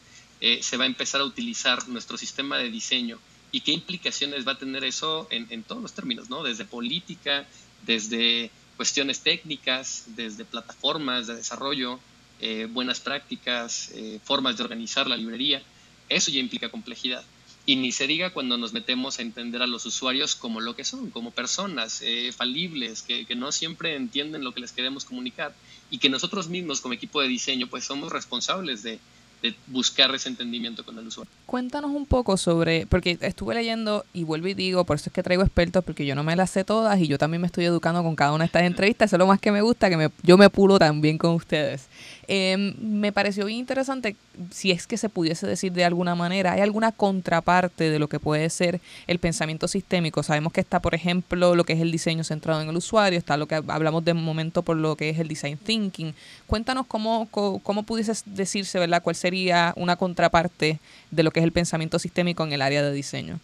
[0.61, 3.19] se va a empezar a utilizar nuestro sistema de diseño
[3.55, 6.43] y qué implicaciones va a tener eso en, todos los términos, ¿no?
[6.43, 7.47] Desde política,
[7.87, 12.01] desde cuestiones técnicas, desde plataformas de desarrollo,
[12.41, 15.63] eh, buenas prácticas, eh, formas de organizar la librería.
[16.09, 17.23] Eso ya implica complejidad.
[17.65, 20.83] Y ni se diga cuando nos metemos a entender a los usuarios como lo que
[20.83, 25.55] son, como personas eh, falibles, que, que, no siempre entienden lo que les queremos comunicar
[25.93, 28.99] y que nosotros mismos como equipo de diseño pues somos responsables de,
[29.45, 31.31] de buscar ese entendimiento con el usuario.
[31.45, 35.23] Cuéntanos un poco sobre, porque estuve leyendo y vuelvo y digo, por eso es que
[35.23, 38.03] traigo expertos, porque yo no me las sé todas y yo también me estoy educando
[38.03, 40.09] con cada una de estas entrevistas, eso es lo más que me gusta, que me,
[40.23, 41.89] yo me pulo también con ustedes.
[42.27, 44.17] Em, me pareció bien interesante,
[44.51, 48.19] si es que se pudiese decir de alguna manera, ¿hay alguna contraparte de lo que
[48.19, 50.23] puede ser el pensamiento sistémico?
[50.23, 53.37] Sabemos que está, por ejemplo, lo que es el diseño centrado en el usuario, está
[53.37, 56.15] lo que hablamos de momento por lo que es el design thinking.
[56.47, 59.03] Cuéntanos cómo, cómo, cómo pudiese decirse, ¿verdad?
[59.03, 59.34] ¿Cuál sería
[59.77, 60.79] una contraparte
[61.11, 63.41] de lo que es el pensamiento sistémico en el área de diseño?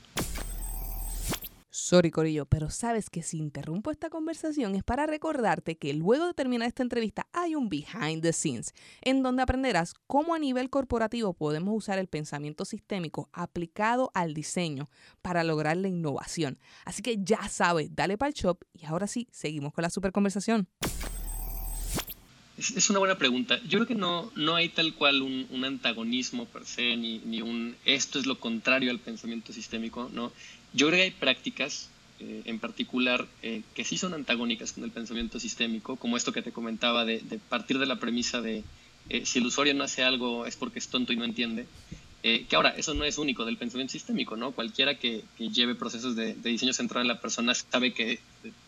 [1.73, 6.35] Sorry, Corillo, pero sabes que si interrumpo esta conversación es para recordarte que luego de
[6.35, 11.33] terminar esta entrevista hay un behind the scenes, en donde aprenderás cómo a nivel corporativo
[11.33, 14.89] podemos usar el pensamiento sistémico aplicado al diseño
[15.23, 16.59] para lograr la innovación.
[16.85, 20.13] Así que ya sabes, dale para el shop y ahora sí, seguimos con la super
[20.13, 20.69] conversación.
[22.61, 23.59] Es, una buena pregunta.
[23.63, 27.75] Yo creo que no, no hay tal cual un, antagonismo per se, ni, ni, un
[27.87, 30.31] esto es lo contrario al pensamiento sistémico, ¿no?
[30.75, 34.91] Yo creo que hay prácticas eh, en particular eh, que sí son antagónicas con el
[34.91, 38.63] pensamiento sistémico, como esto que te comentaba de, partir de la premisa de
[39.09, 41.67] eh, si el usuario no hace algo es porque es tonto y no entiende.
[42.23, 44.53] que ahora, eso no es único del pensamiento sistémico, ¿no?
[44.53, 48.19] Cualquiera que, lleve procesos de, diseño central en la persona sabe que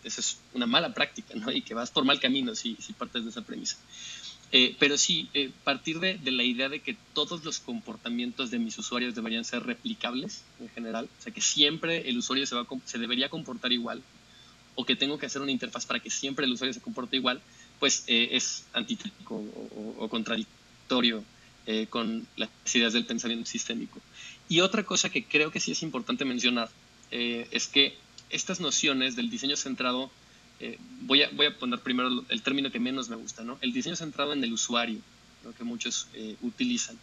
[0.04, 1.50] eso es una mala práctica, ¿no?
[1.50, 3.76] Y que vas por mal camino si, si partes de esa premisa.
[4.54, 8.76] Eh, pero sí, eh, partir de, la idea de que todos los comportamientos de mis
[8.76, 12.98] usuarios deberían ser replicables en general, o sea, que siempre el usuario se, va se
[12.98, 14.02] debería comportar igual,
[14.74, 17.40] o que tengo que hacer una interfaz para que siempre el usuario se comporte igual,
[17.80, 19.42] pues eh, es antitético
[19.98, 21.24] o, contradictorio
[21.88, 24.00] con las ideas del pensamiento sistémico.
[24.48, 26.68] Y otra cosa que creo que sí es importante mencionar
[27.10, 27.96] es que
[28.32, 30.10] estas nociones del diseño centrado
[30.60, 33.58] eh, voy, a, voy a poner primero el término que menos me gusta, ¿no?
[33.60, 34.98] El diseño centrado en el usuario,
[35.44, 36.98] lo que muchos eh, utilizan.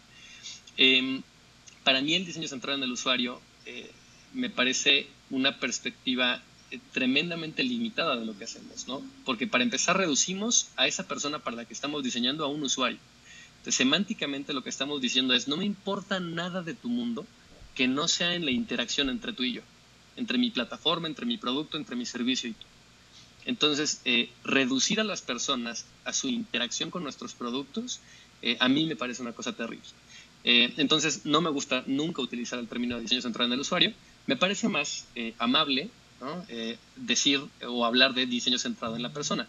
[0.77, 1.21] Em,
[1.83, 3.91] para mí el diseño centrado en el usuario eh,
[4.33, 6.41] me parece una perspectiva
[6.93, 9.03] tremendamente limitada de lo que hacemos, ¿no?
[9.25, 12.99] Porque para empezar reducimos a esa persona para la que estamos diseñando a un usuario.
[13.57, 17.25] Entonces, semánticamente lo que estamos diciendo es, no me importa nada de tu mundo
[17.75, 19.61] que no sea en la interacción entre tú y yo,
[20.19, 22.65] entre mi plataforma, entre mi producto, entre mi servicio y tú.
[23.45, 27.99] Entonces, eh, reducir a las personas a su interacción con nuestros productos,
[28.41, 29.87] eh, a mí me parece una cosa terrible.
[30.43, 33.93] Eh, entonces, no me gusta nunca utilizar el término de diseño centrado en el usuario.
[34.27, 35.07] Me parece más
[35.39, 35.89] amable
[36.95, 39.47] decir o hablar de diseño centrado en la persona,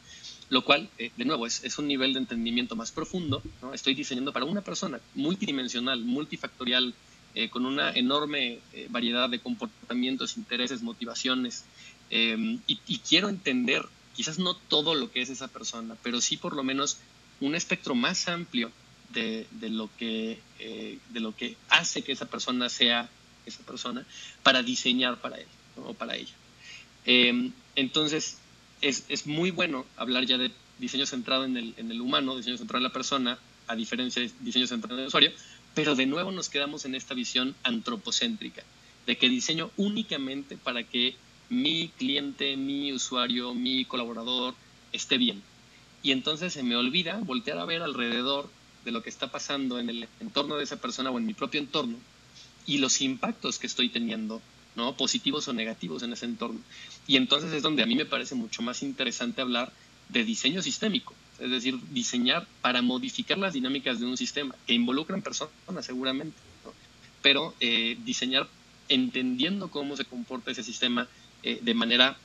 [0.48, 3.42] lo cual, de nuevo, es, un nivel de entendimiento más profundo.
[3.74, 6.94] Estoy diseñando para una persona multidimensional, multifactorial,
[7.50, 11.64] con una enorme variedad de comportamientos, intereses, motivaciones,
[12.10, 16.56] Em, y, quiero entender, quizás no todo lo que es esa persona, pero sí por
[16.56, 16.98] lo menos
[17.40, 18.72] un espectro más amplio
[19.10, 23.08] de, lo, que, eh, de lo que hace que esa persona sea
[23.46, 24.04] esa persona
[24.42, 26.34] para diseñar para él o para ella.
[27.06, 28.38] Em, entonces,
[28.82, 32.58] es, es, muy bueno hablar ya de diseño centrado en el, en el humano, diseño
[32.58, 33.38] centrado en la persona,
[33.68, 35.32] a diferencia de diseño centrado en el usuario,
[35.74, 38.62] pero de nuevo nos quedamos en esta visión antropocéntrica,
[39.06, 41.16] de que diseño únicamente para que
[41.48, 44.54] mi cliente, mi usuario, mi colaborador
[44.92, 45.42] esté bien.
[46.02, 48.48] Y entonces se me olvida voltear a ver alrededor
[48.84, 51.60] de lo que está pasando en el entorno de esa persona o en mi propio
[51.60, 51.96] entorno
[52.66, 54.40] y los impactos que estoy teniendo,
[54.76, 54.96] ¿no?
[54.96, 56.60] positivos o negativos en ese entorno.
[57.06, 59.72] Y entonces es donde a mí me parece mucho más interesante hablar
[60.08, 65.22] de diseño sistémico, es decir, diseñar para modificar las dinámicas de un sistema que involucran
[65.22, 65.50] personas
[65.84, 66.36] seguramente,
[67.22, 68.48] pero eh, diseñar
[68.88, 71.08] entendiendo cómo se comporta ese sistema
[71.42, 72.16] eh, de manera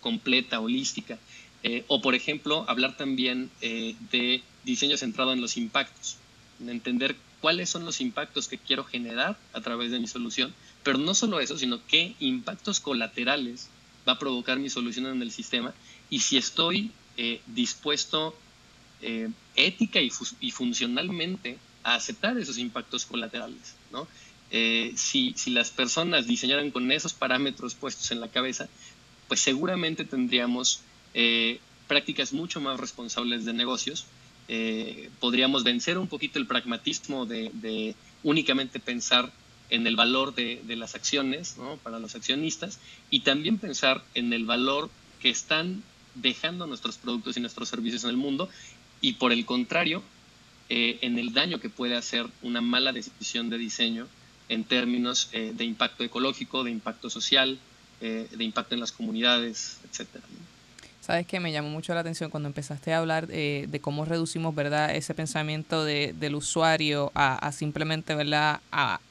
[0.00, 1.18] completa, holística.
[1.64, 6.16] Eh, o, por ejemplo, hablar también de diseño centrado en los impactos,
[6.60, 10.98] en entender cuáles son los impactos que quiero generar a través de mi solución, pero
[10.98, 13.68] no solo eso, sino qué impactos colaterales
[14.06, 15.74] va a provocar mi solución en el sistema
[16.10, 16.90] y si estoy
[17.46, 18.34] dispuesto
[19.56, 23.74] ética y, funcionalmente a aceptar esos impactos colaterales.
[23.92, 24.06] ¿no?
[24.50, 28.68] Eh, si, las personas diseñaran con esos parámetros puestos en la cabeza,
[29.26, 30.80] pues seguramente tendríamos
[31.14, 34.06] eh, prácticas mucho más responsables de negocios.
[34.48, 39.30] Eh, podríamos vencer un poquito el pragmatismo de, únicamente pensar
[39.68, 42.78] en el valor de, las acciones para los accionistas
[43.10, 44.88] y también pensar en el valor
[45.20, 45.82] que están
[46.20, 48.48] dejando nuestros productos y nuestros servicios en el mundo
[49.00, 50.02] y por el contrario,
[50.70, 54.06] en el daño que puede hacer una mala decisión de diseño
[54.48, 57.58] en términos eh, de impacto ecológico, de impacto social,
[58.00, 60.24] eh, de impacto en las comunidades, etcétera.
[61.00, 64.54] Sabes que me llamó mucho la atención cuando empezaste a hablar eh, de cómo reducimos,
[64.54, 68.60] ¿verdad?, ese pensamiento de, del usuario a, simplemente, ¿verdad?,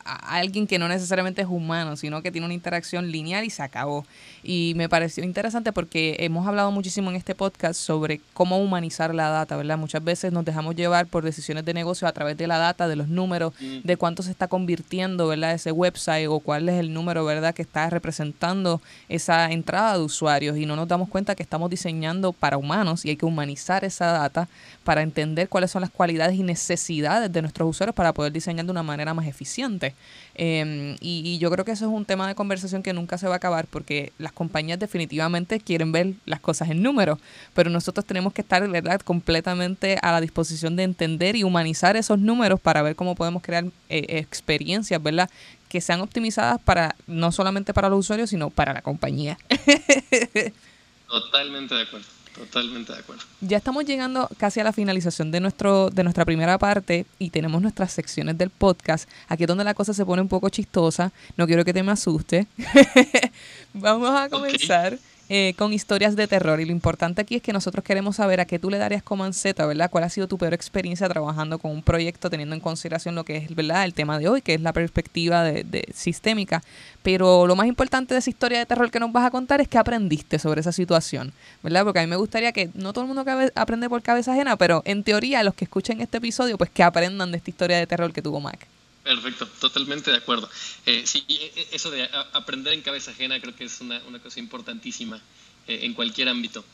[0.08, 4.06] alguien que no necesariamente es humano, sino que tiene una interacción lineal y se acabó.
[4.44, 9.30] Y me pareció interesante porque hemos hablado muchísimo en este podcast sobre cómo humanizar la
[9.30, 9.78] data, ¿verdad?
[9.78, 12.96] Muchas veces nos dejamos llevar por decisiones de negocio a través de la data, de
[12.96, 13.80] los números, mm.
[13.84, 17.62] de cuánto se está convirtiendo, ¿verdad?, ese website o cuál es el número, ¿verdad?, que
[17.62, 22.58] está representando esa entrada de usuarios y no nos damos cuenta que estamos diseñando para
[22.58, 24.48] humanos y hay que humanizar esa data
[24.84, 28.72] para entender cuáles son las cualidades y necesidades de nuestros usuarios para poder diseñar de
[28.72, 29.94] una manera más eficiente.
[30.40, 33.34] Em, y, yo creo que eso es un tema de conversación que nunca se va
[33.34, 37.18] a acabar porque las compañías definitivamente quieren ver las cosas en números,
[37.56, 39.02] pero nosotros tenemos que estar ¿verdad?
[39.02, 43.66] completamente a la disposición de entender y humanizar esos números para ver cómo podemos crear
[43.90, 45.28] eh, experiencias ¿verdad?
[45.70, 49.40] que sean optimizadas para no solamente para los usuarios, sino para la compañía.
[51.08, 52.08] Totalmente de acuerdo.
[52.38, 53.24] Totalmente de acuerdo.
[53.42, 57.62] Ya estamos llegando casi a la finalización de nuestro de nuestra primera parte y tenemos
[57.62, 59.10] nuestras secciones del podcast.
[59.28, 61.12] Aquí es donde la cosa se pone un poco chistosa.
[61.36, 62.48] No quiero que te me asuste.
[63.74, 64.98] Vamos a comenzar.
[65.30, 66.62] Eh, con historias de terror.
[66.62, 69.26] Y lo importante aquí es que nosotros queremos saber a qué tú le darías como
[69.26, 69.90] anceta, ¿verdad?
[69.92, 73.36] ¿Cuál ha sido tu peor experiencia trabajando con un proyecto, teniendo en consideración lo que
[73.36, 73.84] es, ¿verdad?
[73.84, 76.64] El tema de hoy, que es la perspectiva de, sistémica.
[77.04, 79.68] Pero lo más importante de esa historia de terror que nos vas a contar es
[79.68, 81.84] que aprendiste sobre esa situación, ¿verdad?
[81.84, 84.82] Porque a mí me gustaría que no todo el mundo aprende por cabeza ajena, pero
[84.86, 88.14] en teoría los que escuchen este episodio, pues que aprendan de esta historia de terror
[88.14, 88.66] que tuvo Mac.
[89.08, 90.50] Perfecto, totalmente de acuerdo.
[90.86, 94.42] Eh, sí, e, e, eso de aprender en cabeza ajena creo que es una, cosa
[94.42, 95.22] importantísima
[95.66, 96.66] eh, en cualquier ámbito.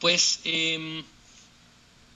[0.00, 1.04] Pues em,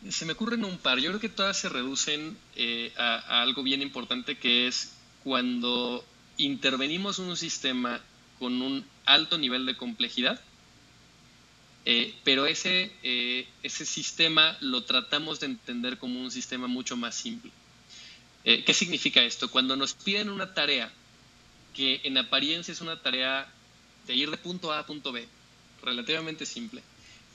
[0.09, 1.01] se me ocurren un par.
[1.01, 6.03] Yo creo que todas se reducen eh, a, algo bien importante que es cuando
[6.39, 8.01] intervenimos un sistema
[8.39, 10.41] con un alto nivel de complejidad,
[12.25, 12.93] pero ese,
[13.63, 17.53] ese sistema lo tratamos de entender como un sistema mucho más simple.
[18.45, 19.51] Eh, ¿Qué significa esto?
[19.51, 20.93] Cuando nos piden una tarea
[21.75, 23.51] que en apariencia es una tarea
[24.07, 25.27] de ir de punto A a punto B,
[25.83, 26.83] relativamente simple,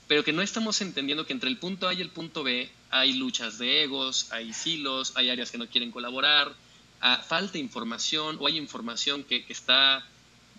[0.07, 3.13] pero que no estamos entendiendo que entre el punto A y el punto B hay
[3.13, 6.53] luchas de egos, hay silos, hay áreas que no quieren colaborar,
[7.01, 10.05] ah, falta información o hay información que, está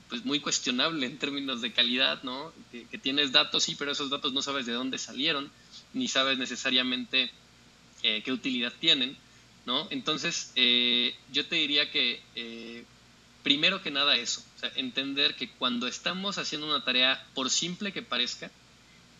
[0.08, 2.52] pues, muy cuestionable en términos de calidad, ¿no?
[2.72, 5.50] Que, que, tienes datos, sí, pero esos datos no sabes de dónde salieron,
[5.92, 7.30] ni sabes necesariamente
[8.02, 9.16] eh, qué utilidad tienen.
[9.90, 12.84] Entonces, eh, yo te diría que eh,
[13.42, 14.42] primero que nada eso,
[14.76, 18.50] entender que cuando estamos haciendo una tarea, por simple que parezca,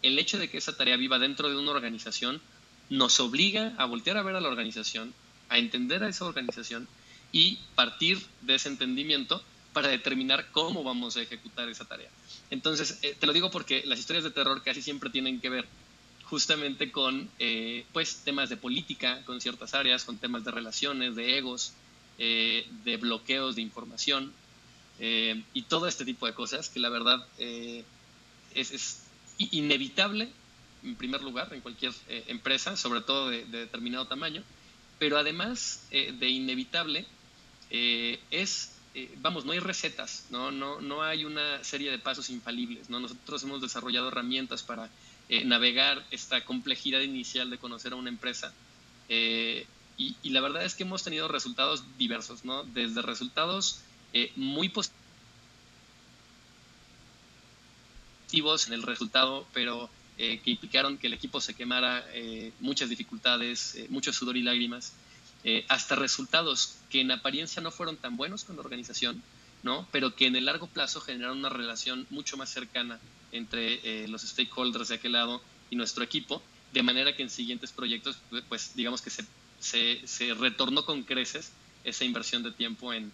[0.02, 2.40] el hecho de que esa tarea viva dentro de una organización
[2.88, 5.12] nos obliga a voltear a ver a la organización,
[5.48, 6.88] a entender a esa organización
[7.32, 12.08] y partir de ese entendimiento para determinar cómo vamos a ejecutar esa tarea.
[12.50, 15.66] Entonces, eh, te lo digo porque las historias de terror casi siempre tienen que ver
[16.28, 21.38] justamente con eh, pues temas de política, con ciertas áreas, con temas de relaciones, de
[21.38, 21.72] egos,
[22.18, 24.32] eh, de bloqueos de información
[25.00, 27.26] eh, y todo este tipo de cosas que la verdad
[28.54, 29.04] es,
[29.38, 30.28] inevitable
[30.82, 31.92] en primer lugar en cualquier
[32.26, 34.42] empresa, sobre todo de, determinado tamaño,
[34.98, 37.06] pero además de inevitable
[37.70, 38.72] es
[39.18, 40.50] vamos, no hay recetas, ¿no?
[40.50, 42.90] No, no hay una serie de pasos infalibles.
[42.90, 42.98] ¿no?
[42.98, 44.90] Nosotros hemos desarrollado herramientas para
[45.30, 48.50] eh, navegar esta complejidad inicial de conocer a una empresa.
[49.10, 49.66] Eh,
[49.98, 52.64] y, la verdad es que hemos tenido resultados diversos, ¿no?
[52.64, 53.80] Desde resultados
[54.14, 54.94] eh, muy positivos
[58.68, 62.04] en el resultado, pero que implicaron que el equipo se quemara,
[62.58, 64.94] muchas dificultades, mucho sudor y lágrimas,
[65.68, 69.22] hasta resultados que en apariencia no fueron tan buenos con la organización,
[69.62, 69.86] ¿no?
[69.92, 72.98] pero que en el largo plazo generaron una relación mucho más cercana
[73.32, 77.72] entre eh, los stakeholders de aquel lado y nuestro equipo, de manera que en siguientes
[77.72, 79.24] proyectos, pues digamos que se,
[79.60, 81.52] se, se retornó con creces
[81.84, 83.12] esa inversión de tiempo en,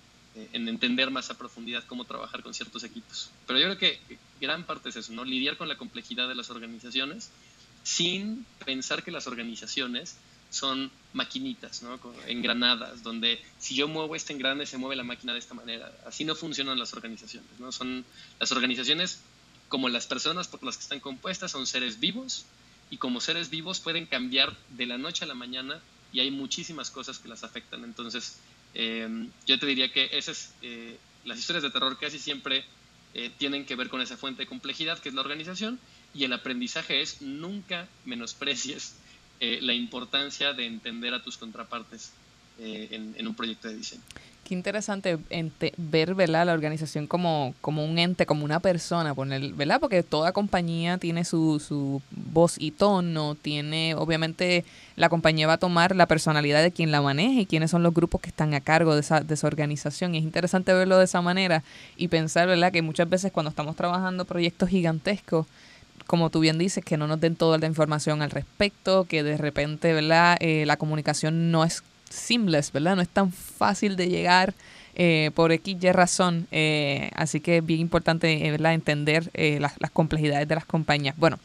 [0.52, 3.30] en, entender más a profundidad cómo trabajar con ciertos equipos.
[3.46, 4.00] Pero yo creo que
[4.40, 5.24] gran parte es eso, ¿no?
[5.24, 7.30] Lidiar con la complejidad de las organizaciones
[7.82, 10.16] sin pensar que las organizaciones
[10.50, 11.98] son maquinitas, ¿no?
[12.28, 15.92] engranadas, donde si yo muevo este engrane se mueve la máquina de esta manera.
[16.06, 17.50] Así no funcionan las organizaciones.
[17.58, 17.72] ¿no?
[17.72, 18.04] Son,
[18.38, 19.20] las organizaciones,
[19.74, 22.44] como las personas por las que están compuestas, son seres vivos
[22.90, 25.80] y como seres vivos pueden cambiar de la noche a la mañana
[26.12, 27.82] y hay muchísimas cosas que las afectan.
[27.82, 28.36] Entonces,
[28.74, 29.08] eh,
[29.48, 32.64] yo te diría que esas, eh, las historias de terror casi siempre
[33.14, 35.80] eh, tienen que ver con esa fuente de complejidad que es la organización
[36.14, 38.94] y el aprendizaje es nunca menosprecies
[39.40, 42.12] eh, la importancia de entender a tus contrapartes
[42.60, 44.04] eh, en, un proyecto de diseño.
[44.44, 45.18] Qué interesante
[45.78, 46.44] ver, ¿verdad?
[46.44, 49.80] La organización como, como un ente, como una persona, poner, ¿verdad?
[49.80, 54.66] Porque toda compañía tiene su, su voz y tono, tiene, obviamente,
[54.96, 57.94] la compañía va a tomar la personalidad de quien la maneja y quiénes son los
[57.94, 60.14] grupos que están a cargo de esa, de esa organización.
[60.14, 61.64] Y es interesante verlo de esa manera
[61.96, 62.70] y pensar, ¿verdad?
[62.70, 65.46] Que muchas veces cuando estamos trabajando proyectos gigantescos,
[66.06, 69.38] como tú bien dices, que no nos den toda la información al respecto, que de
[69.38, 70.36] repente, ¿verdad?
[70.40, 72.96] Eh, la comunicación no es seamless, ¿verdad?
[72.96, 74.54] No es tan fácil de llegar
[74.94, 76.46] eh, por X y razón.
[76.50, 78.74] Eh, así que es bien importante, ¿verdad?
[78.74, 79.30] Entender
[79.60, 81.16] las, complejidades de las compañías.
[81.16, 81.38] Bueno,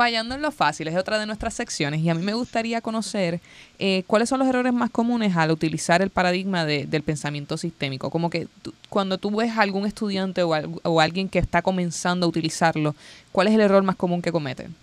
[0.00, 3.38] fallando en lo fácil es otra de nuestras secciones y a mí me gustaría conocer
[3.78, 8.08] eh, cuáles son los errores más comunes al utilizar el paradigma del pensamiento sistémico.
[8.08, 8.48] Como que
[8.88, 10.52] cuando tú ves a algún estudiante o,
[10.84, 12.96] o, alguien que está comenzando a utilizarlo,
[13.30, 14.74] ¿cuál es el error más común que cometen?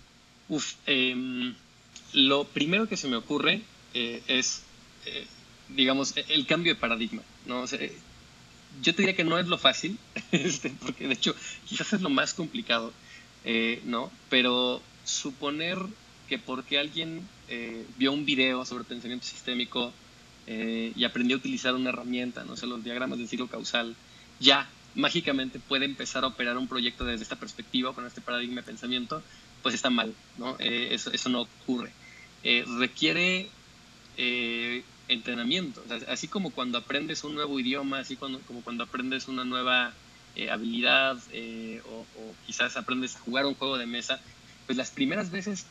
[0.48, 1.52] Uf, em,
[2.12, 3.62] lo primero que se me ocurre
[3.94, 4.62] eh, es,
[5.08, 5.26] eh,
[5.68, 7.22] digamos, e, el cambio de paradigma.
[7.46, 7.64] ¿no?
[8.82, 9.98] yo te diría que no es lo fácil,
[10.32, 11.34] este, porque de hecho
[11.66, 12.92] quizás es lo más complicado,
[13.84, 14.10] ¿no?
[14.28, 15.78] Pero suponer
[16.28, 19.92] que porque alguien eh, vio un video sobre pensamiento sistémico
[20.46, 23.96] eh, y aprendió a utilizar una herramienta, no sé, los diagramas del ciclo causal,
[24.38, 28.66] ya mágicamente puede empezar a operar un proyecto desde esta perspectiva, con este paradigma de
[28.66, 29.22] pensamiento,
[29.62, 30.56] pues está mal, ¿no?
[30.58, 31.90] Eh, eso, no ocurre.
[32.78, 33.48] requiere
[35.08, 39.92] entrenamiento, así como cuando aprendes un nuevo idioma, así como cuando aprendes una nueva
[40.50, 41.18] habilidad
[41.86, 44.20] o, o, quizás aprendes a jugar un juego de mesa,
[44.66, 45.64] pues las primeras veces,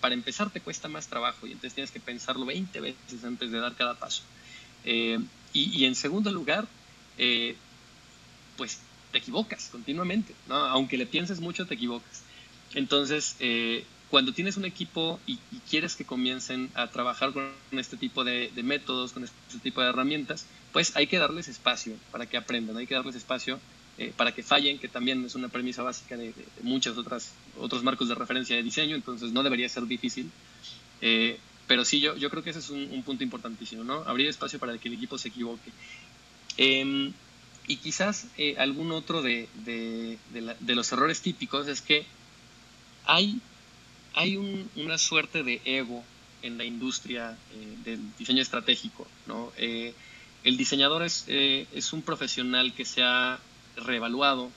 [0.00, 3.58] para empezar, te cuesta más trabajo y entonces tienes que pensarlo 20 veces antes de
[3.58, 4.22] dar cada paso.
[4.84, 5.18] Eh,
[5.52, 6.66] y, en segundo lugar,
[7.18, 7.56] eh,
[8.56, 8.78] pues
[9.12, 10.54] te equivocas continuamente, ¿no?
[10.54, 12.22] Aunque le pienses mucho, te equivocas.
[12.74, 13.84] Entonces, eh,
[14.14, 18.62] cuando tienes un equipo y, quieres que comiencen a trabajar con este tipo de, de,
[18.62, 22.86] métodos, con este tipo de herramientas, pues hay que darles espacio para que aprendan, hay
[22.86, 23.58] que darles espacio
[23.98, 28.08] eh, para que fallen, que también es una premisa básica de, muchos otras, otros marcos
[28.08, 30.30] de referencia de diseño, entonces no debería ser difícil.
[31.00, 31.36] Eh,
[31.66, 34.04] pero sí, yo, yo creo que ese es un, punto importantísimo, ¿no?
[34.06, 35.72] Abrir espacio para que el equipo se equivoque.
[36.56, 37.12] Em,
[37.66, 42.06] y quizás eh, algún otro de, de, de, los errores típicos es que
[43.06, 43.40] hay,
[44.14, 44.36] hay
[44.76, 46.02] una suerte de ego
[46.42, 47.36] en la industria
[47.84, 49.52] del diseño estratégico, ¿no?
[49.56, 53.38] el diseñador es, es un profesional que se ha
[53.76, 54.50] reevaluado,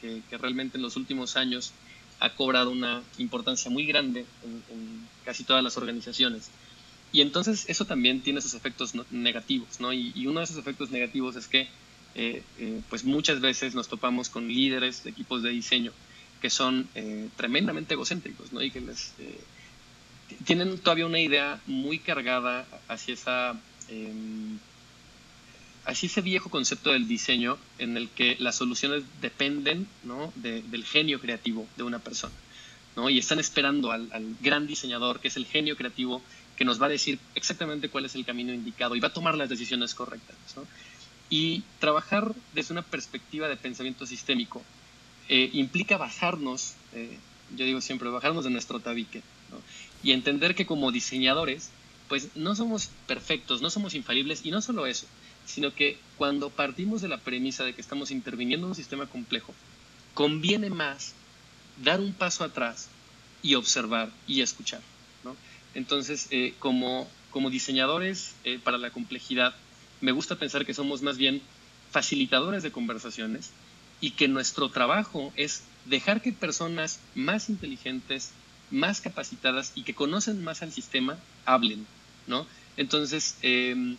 [0.00, 1.72] que, realmente en los últimos años
[2.20, 4.24] ha cobrado una importancia muy grande
[4.70, 6.48] en, casi todas las organizaciones.
[7.12, 9.92] Y entonces eso también tiene sus efectos negativos, ¿no?
[9.92, 11.68] Y, uno de esos efectos negativos es que
[12.14, 15.92] eh, eh, pues muchas veces nos topamos con líderes de equipos de diseño
[16.40, 18.62] que son eh, tremendamente egocéntricos, ¿no?
[18.62, 19.12] Y que les
[20.44, 24.58] tienen todavía una idea muy cargada hacia esa em,
[25.86, 30.32] así ese viejo concepto del diseño en el que las soluciones dependen ¿no?
[30.34, 32.34] del genio creativo de una persona.
[32.96, 33.08] ¿no?
[33.08, 36.22] Y están esperando al, gran diseñador, que es el genio creativo,
[36.56, 39.36] que nos va a decir exactamente cuál es el camino indicado y va a tomar
[39.36, 40.36] las decisiones correctas.
[41.30, 44.62] Y trabajar desde una perspectiva de pensamiento sistémico
[45.28, 47.18] eh, implica bajarnos, eh,
[47.56, 49.22] yo digo siempre, bajarnos de nuestro tabique
[50.02, 51.70] y entender que como diseñadores,
[52.08, 55.06] pues no somos perfectos, no somos infalibles y no solo eso,
[55.44, 59.52] sino que cuando partimos de la premisa de que estamos interviniendo en un sistema complejo,
[60.14, 61.14] conviene más
[61.82, 62.88] dar un paso atrás
[63.42, 64.80] y observar y escuchar.
[65.74, 69.54] Entonces, eh, como, como diseñadores para la complejidad,
[70.00, 71.42] me gusta pensar que somos más bien
[71.90, 73.50] facilitadores de conversaciones
[74.00, 78.32] y que nuestro trabajo es dejar que personas más inteligentes,
[78.70, 81.86] más capacitadas y que conocen más al sistema hablen,
[82.26, 82.46] ¿no?
[82.76, 83.96] Entonces, eh,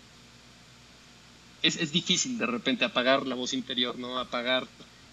[1.62, 4.20] es, difícil de repente apagar la voz interior, ¿no?
[4.20, 4.68] Apagar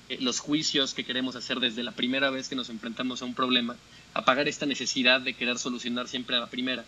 [0.09, 3.35] eh, los juicios que queremos hacer desde la primera vez que nos enfrentamos a un
[3.35, 3.77] problema,
[4.13, 6.85] apagar esta necesidad de querer solucionar siempre a la primera,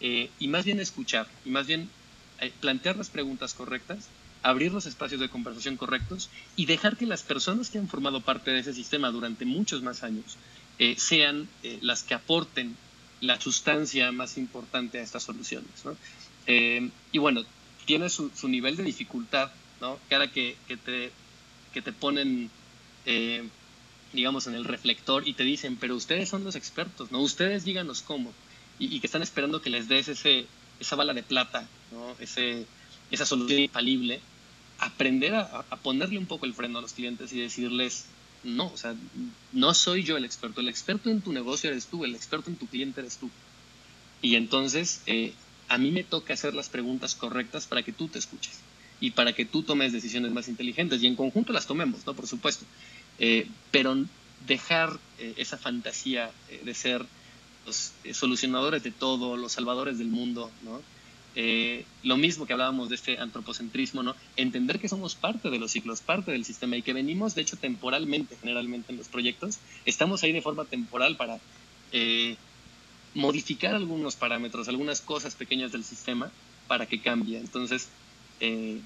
[0.00, 1.88] eh, y más bien escuchar, y más bien
[2.40, 4.08] eh, plantear las preguntas correctas,
[4.48, 8.50] abrir los espacios de conversación correctos y dejar que las personas que han formado parte
[8.50, 10.36] de ese sistema durante muchos más años
[10.96, 11.48] sean
[11.80, 12.76] las que aporten
[13.20, 15.84] la sustancia más importante a estas soluciones.
[15.84, 15.96] ¿no?
[16.46, 17.44] y bueno,
[17.86, 19.98] tiene su, nivel de dificultad, ¿no?
[20.10, 21.12] Cada que, que, te,
[21.72, 22.50] que te ponen,
[23.06, 23.48] eh,
[24.12, 27.20] digamos, en el reflector y te dicen, pero ustedes son los expertos, ¿no?
[27.20, 28.32] Ustedes díganos cómo.
[28.78, 30.46] Y, que están esperando que les des ese,
[30.80, 32.14] esa bala de plata, ¿no?
[32.18, 32.66] Ese,
[33.10, 34.20] esa solución infalible.
[34.78, 38.06] Aprender a, ponerle un poco el freno a los clientes y decirles,
[38.44, 38.94] no, o sea,
[39.52, 42.56] no soy yo el experto, el experto en tu negocio eres tú, el experto en
[42.56, 43.30] tu cliente eres tú.
[44.22, 45.32] Y entonces, eh,
[45.68, 48.60] a mí me toca hacer las preguntas correctas para que tú te escuches.
[48.98, 52.14] y para que tú tomes decisiones más inteligentes y en conjunto las tomemos, ¿no?
[52.14, 52.64] Por supuesto.
[53.18, 53.94] Eh, pero
[54.46, 56.30] dejar eh, esa fantasía
[56.64, 57.04] de ser
[57.66, 60.80] los solucionadores de todo, los salvadores del mundo, ¿no?
[62.02, 64.14] Lo mismo que hablábamos de este antropocentrismo, ¿no?
[64.36, 67.56] Entender que somos parte de los ciclos, parte del sistema y que venimos, de hecho,
[67.56, 71.38] temporalmente, generalmente en los proyectos, estamos ahí de forma temporal para
[73.14, 76.30] modificar algunos parámetros, algunas cosas pequeñas del sistema
[76.68, 77.38] para que cambie.
[77.38, 77.88] Entonces,
[78.38, 78.80] te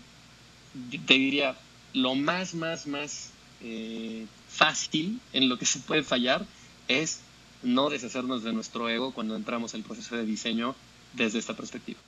[1.14, 1.56] diría,
[1.92, 3.30] lo más, más, más
[3.62, 6.46] eh, fácil en lo que se puede fallar
[6.88, 7.20] es
[7.62, 10.74] no deshacernos de nuestro ego cuando entramos al proceso de diseño
[11.12, 12.00] desde esta perspectiva.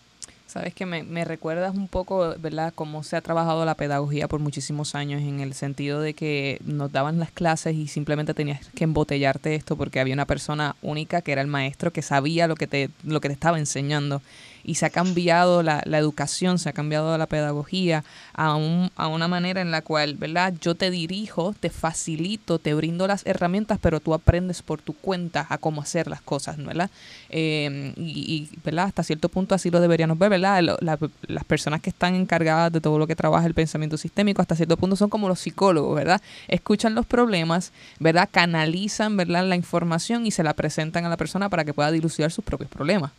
[0.52, 4.38] Sabes que me, me, recuerdas un poco, ¿verdad?, cómo se ha trabajado la pedagogía por
[4.38, 8.84] muchísimos años en el sentido de que nos daban las clases y simplemente tenías que
[8.84, 12.66] embotellarte esto porque había una persona única que era el maestro que sabía lo que
[12.66, 14.20] te, lo que te estaba enseñando
[14.64, 18.04] y se ha cambiado la, la educación, se ha cambiado la pedagogía
[18.34, 20.54] a, un, a una manera en la cual, ¿verdad?
[20.60, 25.46] Yo te dirijo, te facilito, te brindo las herramientas, pero tú aprendes por tu cuenta
[25.48, 26.90] a cómo hacer las cosas, ¿verdad?
[27.30, 28.86] Eh, y, ¿verdad?
[28.86, 30.62] Hasta cierto punto así lo deberíamos ver, ¿verdad?
[30.82, 34.76] las personas que están encargadas de todo lo que trabaja el pensamiento sistémico, hasta cierto
[34.76, 36.20] punto son como los psicólogos, ¿verdad?
[36.48, 38.28] Escuchan los problemas, ¿verdad?
[38.30, 39.44] Canalizan, ¿verdad?
[39.44, 42.70] La información y se la presentan a la persona para que pueda dilucidar sus propios
[42.70, 43.12] problemas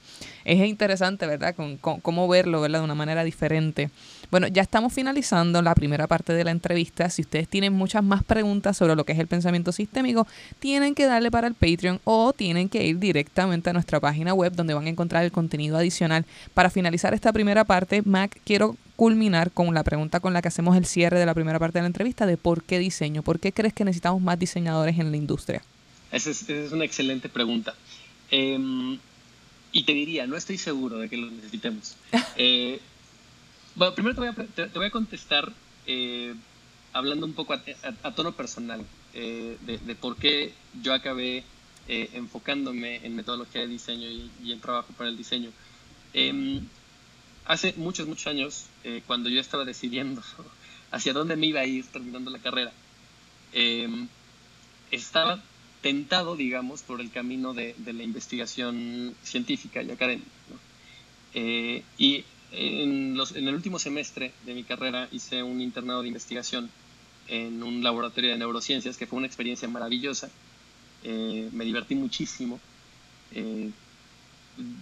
[0.45, 1.32] es interesante, ¿verdad?
[1.55, 2.79] Con, cómo verlo, ¿verdad?
[2.79, 3.89] De una manera diferente.
[4.31, 7.09] Bueno, ya estamos finalizando la primera parte de la entrevista.
[7.09, 10.27] Si ustedes tienen muchas más preguntas sobre lo que es el pensamiento sistémico,
[10.59, 14.53] tienen que darle para el Patreon o tienen que ir directamente a nuestra página web
[14.53, 16.25] donde van a encontrar el contenido adicional.
[16.53, 20.77] Para finalizar esta primera parte, Mac, quiero culminar con la pregunta con la que hacemos
[20.77, 23.51] el cierre de la primera parte de la entrevista de por qué diseño, por qué
[23.51, 25.61] crees que necesitamos más diseñadores en la industria.
[26.11, 27.73] Esa es, esa es una excelente pregunta.
[28.31, 28.97] Eh,
[29.73, 31.97] y te diría, no estoy seguro de que lo necesitemos.
[32.37, 32.79] Eh,
[33.75, 35.51] bueno, primero te voy a, te, voy a contestar
[35.87, 36.35] eh,
[36.93, 41.43] hablando un poco a, tono personal eh, de, por qué yo acabé
[41.87, 45.49] enfocándome en metodología de diseño y, en trabajo para el diseño.
[46.13, 46.61] Em,
[47.45, 48.65] hace muchos, muchos años,
[49.07, 50.21] cuando yo estaba decidiendo
[50.91, 52.71] hacia dónde me iba a ir terminando la carrera,
[53.53, 54.07] em,
[54.91, 55.41] estaba
[55.83, 60.31] tentado, digamos, por el camino de, la investigación científica y académica.
[61.35, 62.23] Eh, y
[62.53, 66.71] en, el último semestre de mi carrera hice un internado de investigación
[67.27, 70.29] en un laboratorio de neurociencias, que fue una experiencia maravillosa.
[71.03, 72.61] Eh, me divertí muchísimo.
[73.33, 73.69] Eh,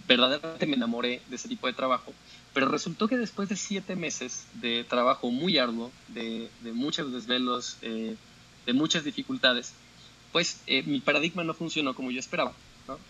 [0.06, 2.12] verdaderamente me enamoré de ese tipo de trabajo.
[2.54, 7.78] Pero resultó que después de siete meses de trabajo muy arduo, de, de muchos desvelos,
[7.80, 9.72] de muchas dificultades,
[10.32, 12.52] pues eh, mi paradigma no funcionó como yo esperaba.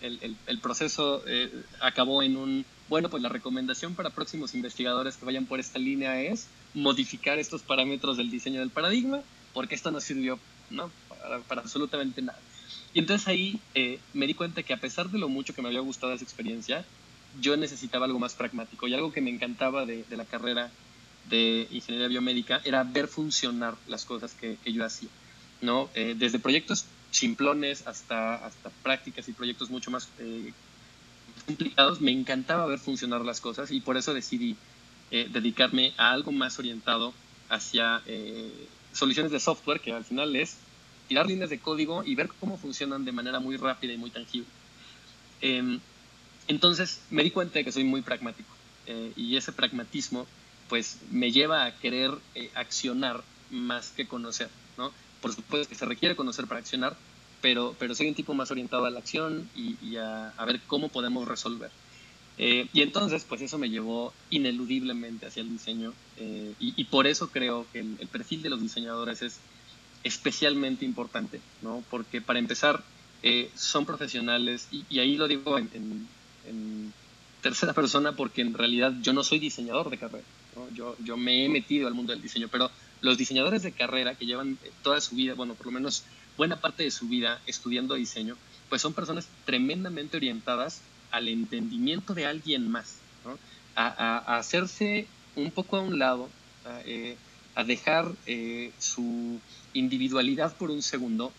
[0.01, 1.51] El, proceso eh,
[1.81, 6.21] acabó en un, bueno, pues la recomendación para próximos investigadores que vayan por esta línea
[6.21, 9.23] es modificar estos parámetros del diseño del paradigma,
[9.55, 10.39] porque esto no sirvió
[10.71, 10.91] ¿no?
[11.49, 12.39] Para, absolutamente nada.
[12.93, 15.69] Y entonces ahí eh, me di cuenta que a pesar de lo mucho que me
[15.69, 16.85] había gustado esa experiencia,
[17.41, 20.71] yo necesitaba algo más pragmático y algo que me encantaba de, la carrera
[21.31, 25.09] de ingeniería biomédica era ver funcionar las cosas que, yo hacía.
[25.63, 25.89] ¿no?
[25.95, 30.53] desde proyectos simplones hasta, hasta prácticas y proyectos mucho más eh,
[31.47, 34.57] complicados, me encantaba ver funcionar las cosas y por eso decidí
[35.11, 37.13] eh, dedicarme a algo más orientado
[37.51, 38.51] hacia eh,
[38.95, 40.57] soluciones de software, que al final es
[41.07, 44.49] tirar líneas de código y ver cómo funcionan de manera muy rápida y muy tangible.
[45.43, 45.81] Em,
[46.49, 48.49] entonces me di cuenta de que soy muy pragmático
[49.17, 50.27] y ese pragmatismo
[50.69, 52.11] pues me lleva a querer
[52.55, 54.91] accionar más que conocer, ¿no?
[55.23, 56.97] Por supuesto que se requiere conocer para accionar,
[57.41, 61.27] pero, pero soy un tipo más orientado a la acción y, a, ver cómo podemos
[61.27, 61.71] resolver.
[62.39, 67.29] Eh, y entonces, pues eso me llevó ineludiblemente hacia el diseño eh, y, por eso
[67.29, 69.39] creo que el, perfil de los diseñadores es
[70.03, 71.85] especialmente importante, ¿no?
[71.91, 72.83] Porque para empezar,
[73.23, 76.09] eh, son profesionales y, ahí lo digo en,
[77.43, 80.25] tercera persona porque en realidad yo no soy diseñador de carrera,
[80.75, 82.71] yo, yo me he metido al mundo del diseño, pero
[83.03, 86.05] los diseñadores de carrera que llevan eh, toda su vida, bueno, por lo menos
[86.37, 88.37] buena parte de su vida estudiando diseño,
[88.69, 90.81] pues son personas tremendamente orientadas
[91.11, 93.39] al entendimiento de alguien más, ¿no?
[93.77, 96.31] a, hacerse un poco a un lado,
[96.65, 97.17] a, eh,
[97.67, 99.39] dejar eh, su
[99.75, 101.33] individualidad por un segundo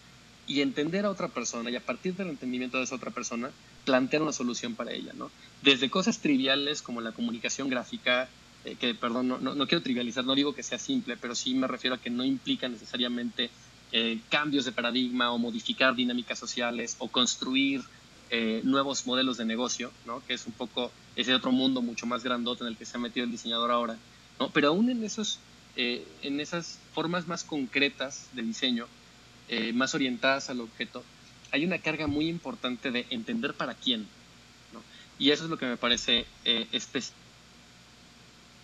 [0.45, 3.49] y entender a otra persona y a partir del entendimiento de esa otra persona
[3.85, 5.31] plantear una solución para ella, ¿no?
[5.61, 8.29] Desde cosas triviales como la comunicación gráfica,
[8.65, 11.67] eh, que, perdón, no, no, quiero trivializar, no digo que sea simple, pero sí me
[11.67, 13.49] refiero a que no implica necesariamente
[13.91, 17.81] eh, cambios de paradigma o modificar dinámicas sociales o construir
[18.29, 20.25] eh, nuevos modelos de negocio, ¿no?
[20.25, 22.99] que es un poco ese otro mundo mucho más grandote en el que se ha
[22.99, 23.97] metido el diseñador ahora.
[24.39, 24.49] ¿no?
[24.49, 25.39] Pero aún en, esos,
[25.75, 28.87] en esas formas más concretas de diseño,
[29.75, 31.03] más orientadas al objeto,
[31.53, 34.07] hay una carga muy importante de entender para quién.
[34.73, 34.81] ¿no?
[35.19, 36.67] Y eso es lo que me parece eh,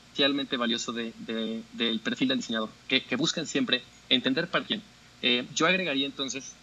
[0.09, 1.13] especialmente valioso de,
[1.73, 4.81] del perfil del diseñador, que, que, buscan siempre entender para quién.
[5.55, 6.55] yo agregaría entonces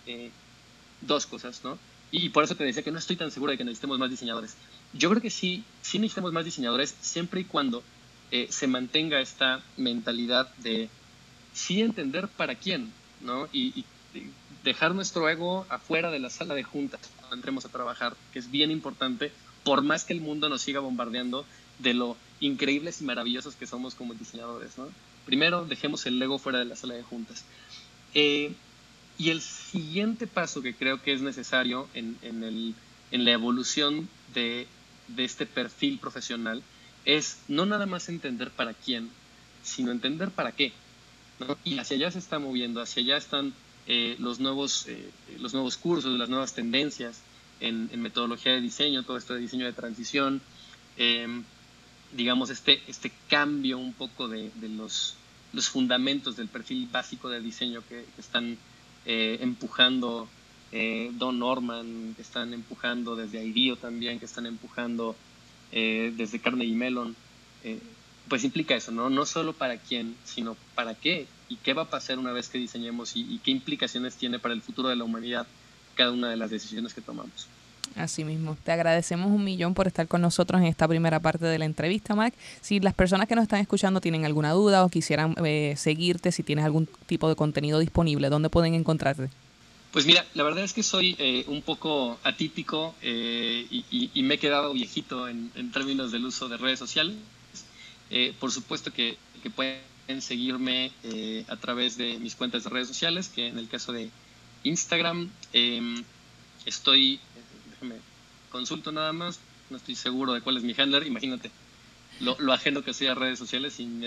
[1.00, 1.78] dos cosas, ¿no?
[2.10, 4.56] Y por eso te decía que no estoy tan seguro de que necesitemos más diseñadores.
[4.92, 7.82] Yo creo que sí, sí necesitamos más diseñadores siempre y cuando
[8.30, 10.88] eh, se mantenga esta mentalidad de
[11.52, 13.48] sí entender para quién, ¿no?
[13.52, 13.84] Y,
[14.64, 18.50] dejar nuestro ego afuera de la sala de juntas cuando entremos a trabajar, que es
[18.50, 19.30] bien importante,
[19.62, 21.44] por más que el mundo nos siga bombardeando
[21.78, 24.88] de lo increíbles y maravillosos que somos como diseñadores, ¿no?
[25.24, 27.44] Primero, dejemos el ego fuera de la sala de juntas.
[28.14, 28.52] Eh,
[29.18, 32.74] y el siguiente paso que creo que es necesario en, en, el,
[33.10, 34.66] en la evolución de,
[35.08, 36.62] de, este perfil profesional
[37.04, 39.10] es no nada más entender para quién,
[39.62, 40.72] sino entender para qué.
[41.40, 41.56] ¿no?
[41.64, 43.54] Y hacia allá se está moviendo, hacia allá están
[43.86, 47.20] eh, los, nuevos, eh, los nuevos cursos, las nuevas tendencias
[47.60, 50.42] en, en, metodología de diseño, todo esto de diseño de transición,
[50.96, 51.44] em,
[52.12, 55.14] digamos, este, este cambio un poco de, de, los,
[55.52, 58.58] los fundamentos del perfil básico de diseño que, están
[59.04, 60.28] eh, empujando
[60.72, 65.16] eh, Don Norman, que están empujando desde IDEO también, que están empujando
[65.72, 67.16] eh, desde Carnegie Mellon,
[68.28, 69.10] pues implica eso, ¿no?
[69.10, 72.58] No solo para quién, sino para qué y qué va a pasar una vez que
[72.58, 75.46] diseñemos y, qué implicaciones tiene para el futuro de la humanidad
[75.94, 77.48] cada una de las decisiones que tomamos.
[77.94, 78.56] Así mismo.
[78.64, 82.14] Te agradecemos un millón por estar con nosotros en esta primera parte de la entrevista,
[82.14, 82.34] Mac.
[82.60, 85.34] Si las personas que nos están escuchando tienen alguna duda o quisieran
[85.76, 89.30] seguirte, si tienes algún tipo de contenido disponible, ¿dónde pueden encontrarte?
[89.96, 94.38] Pues mira, la verdad es que soy eh, un poco atípico eh, y, me he
[94.38, 97.16] quedado viejito en, términos del uso de redes sociales.
[98.10, 99.16] Eh, por supuesto que,
[99.54, 100.92] pueden seguirme
[101.48, 104.10] a través de mis cuentas de redes sociales, que en el caso de
[104.64, 106.04] Instagram em,
[106.66, 107.18] estoy,
[107.80, 108.00] déjame
[108.50, 109.38] consulto nada más,
[109.70, 111.50] no estoy seguro de cuál es mi handler, imagínate
[112.20, 114.06] lo, lo ajeno que soy a redes sociales y ni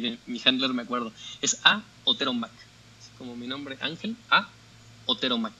[0.00, 1.12] de mi, handler me acuerdo.
[1.40, 2.50] Es A Otero Mac,
[3.18, 4.48] como mi nombre Ángel, A
[5.06, 5.52] Otero Mac.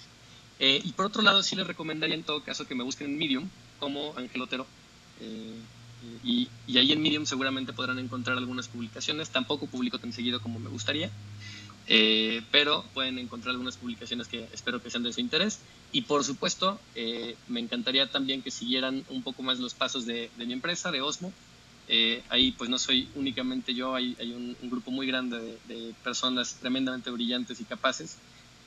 [0.58, 3.18] Eh, y por otro lado, sí les recomendaría en todo caso que me busquen en
[3.18, 3.48] Medium
[3.78, 4.66] como Ángel Otero.
[5.20, 5.60] Eh,
[6.24, 9.30] y, y, ahí en Medium seguramente podrán encontrar algunas publicaciones.
[9.30, 11.10] Tampoco publico tan seguido como me gustaría,
[11.90, 15.58] eh, pero pueden encontrar algunas publicaciones que espero que sean de su interés.
[15.92, 16.80] Y por supuesto,
[17.48, 21.02] me encantaría también que siguieran un poco más los pasos de, de mi empresa, de
[21.02, 21.32] Osmo.
[22.28, 25.94] ahí pues no soy únicamente yo, hay, hay un, un, grupo muy grande de, de
[26.04, 28.18] personas tremendamente brillantes y capaces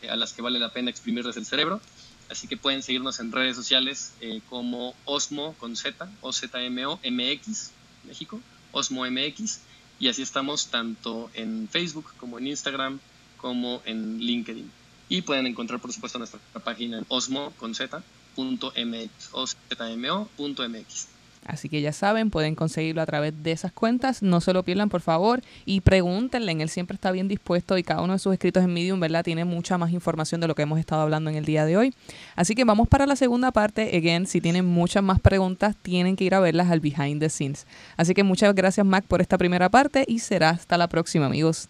[0.09, 1.81] a las que vale la pena exprimirles el cerebro.
[2.29, 7.71] Así que pueden seguirnos en redes sociales eh, como Osmo con Z, OZMO MX,
[8.05, 9.59] México, Osmo MX.
[9.99, 12.99] Y así estamos tanto en Facebook como en Instagram
[13.43, 14.71] como en LinkedIn.
[15.09, 21.07] Y pueden encontrar, por supuesto, nuestra página en osmo con Z.mx, ozmo.mx.
[21.45, 24.23] Así que ya saben, pueden conseguirlo a través de esas cuentas.
[24.23, 26.53] No se lo pierdan, por favor, y pregúntenle.
[26.53, 29.25] Él siempre está bien dispuesto y cada uno de sus escritos en Medium, ¿verdad?
[29.25, 31.93] Tiene mucha más información de lo que hemos estado hablando en el día de hoy.
[32.37, 33.97] Así que vamos para la segunda parte.
[33.97, 37.67] Again, si tienen muchas más preguntas, tienen que ir a verlas al behind the scenes.
[37.97, 41.67] Así que muchas gracias, Mac, por esta primera parte y será hasta la próxima, amigos.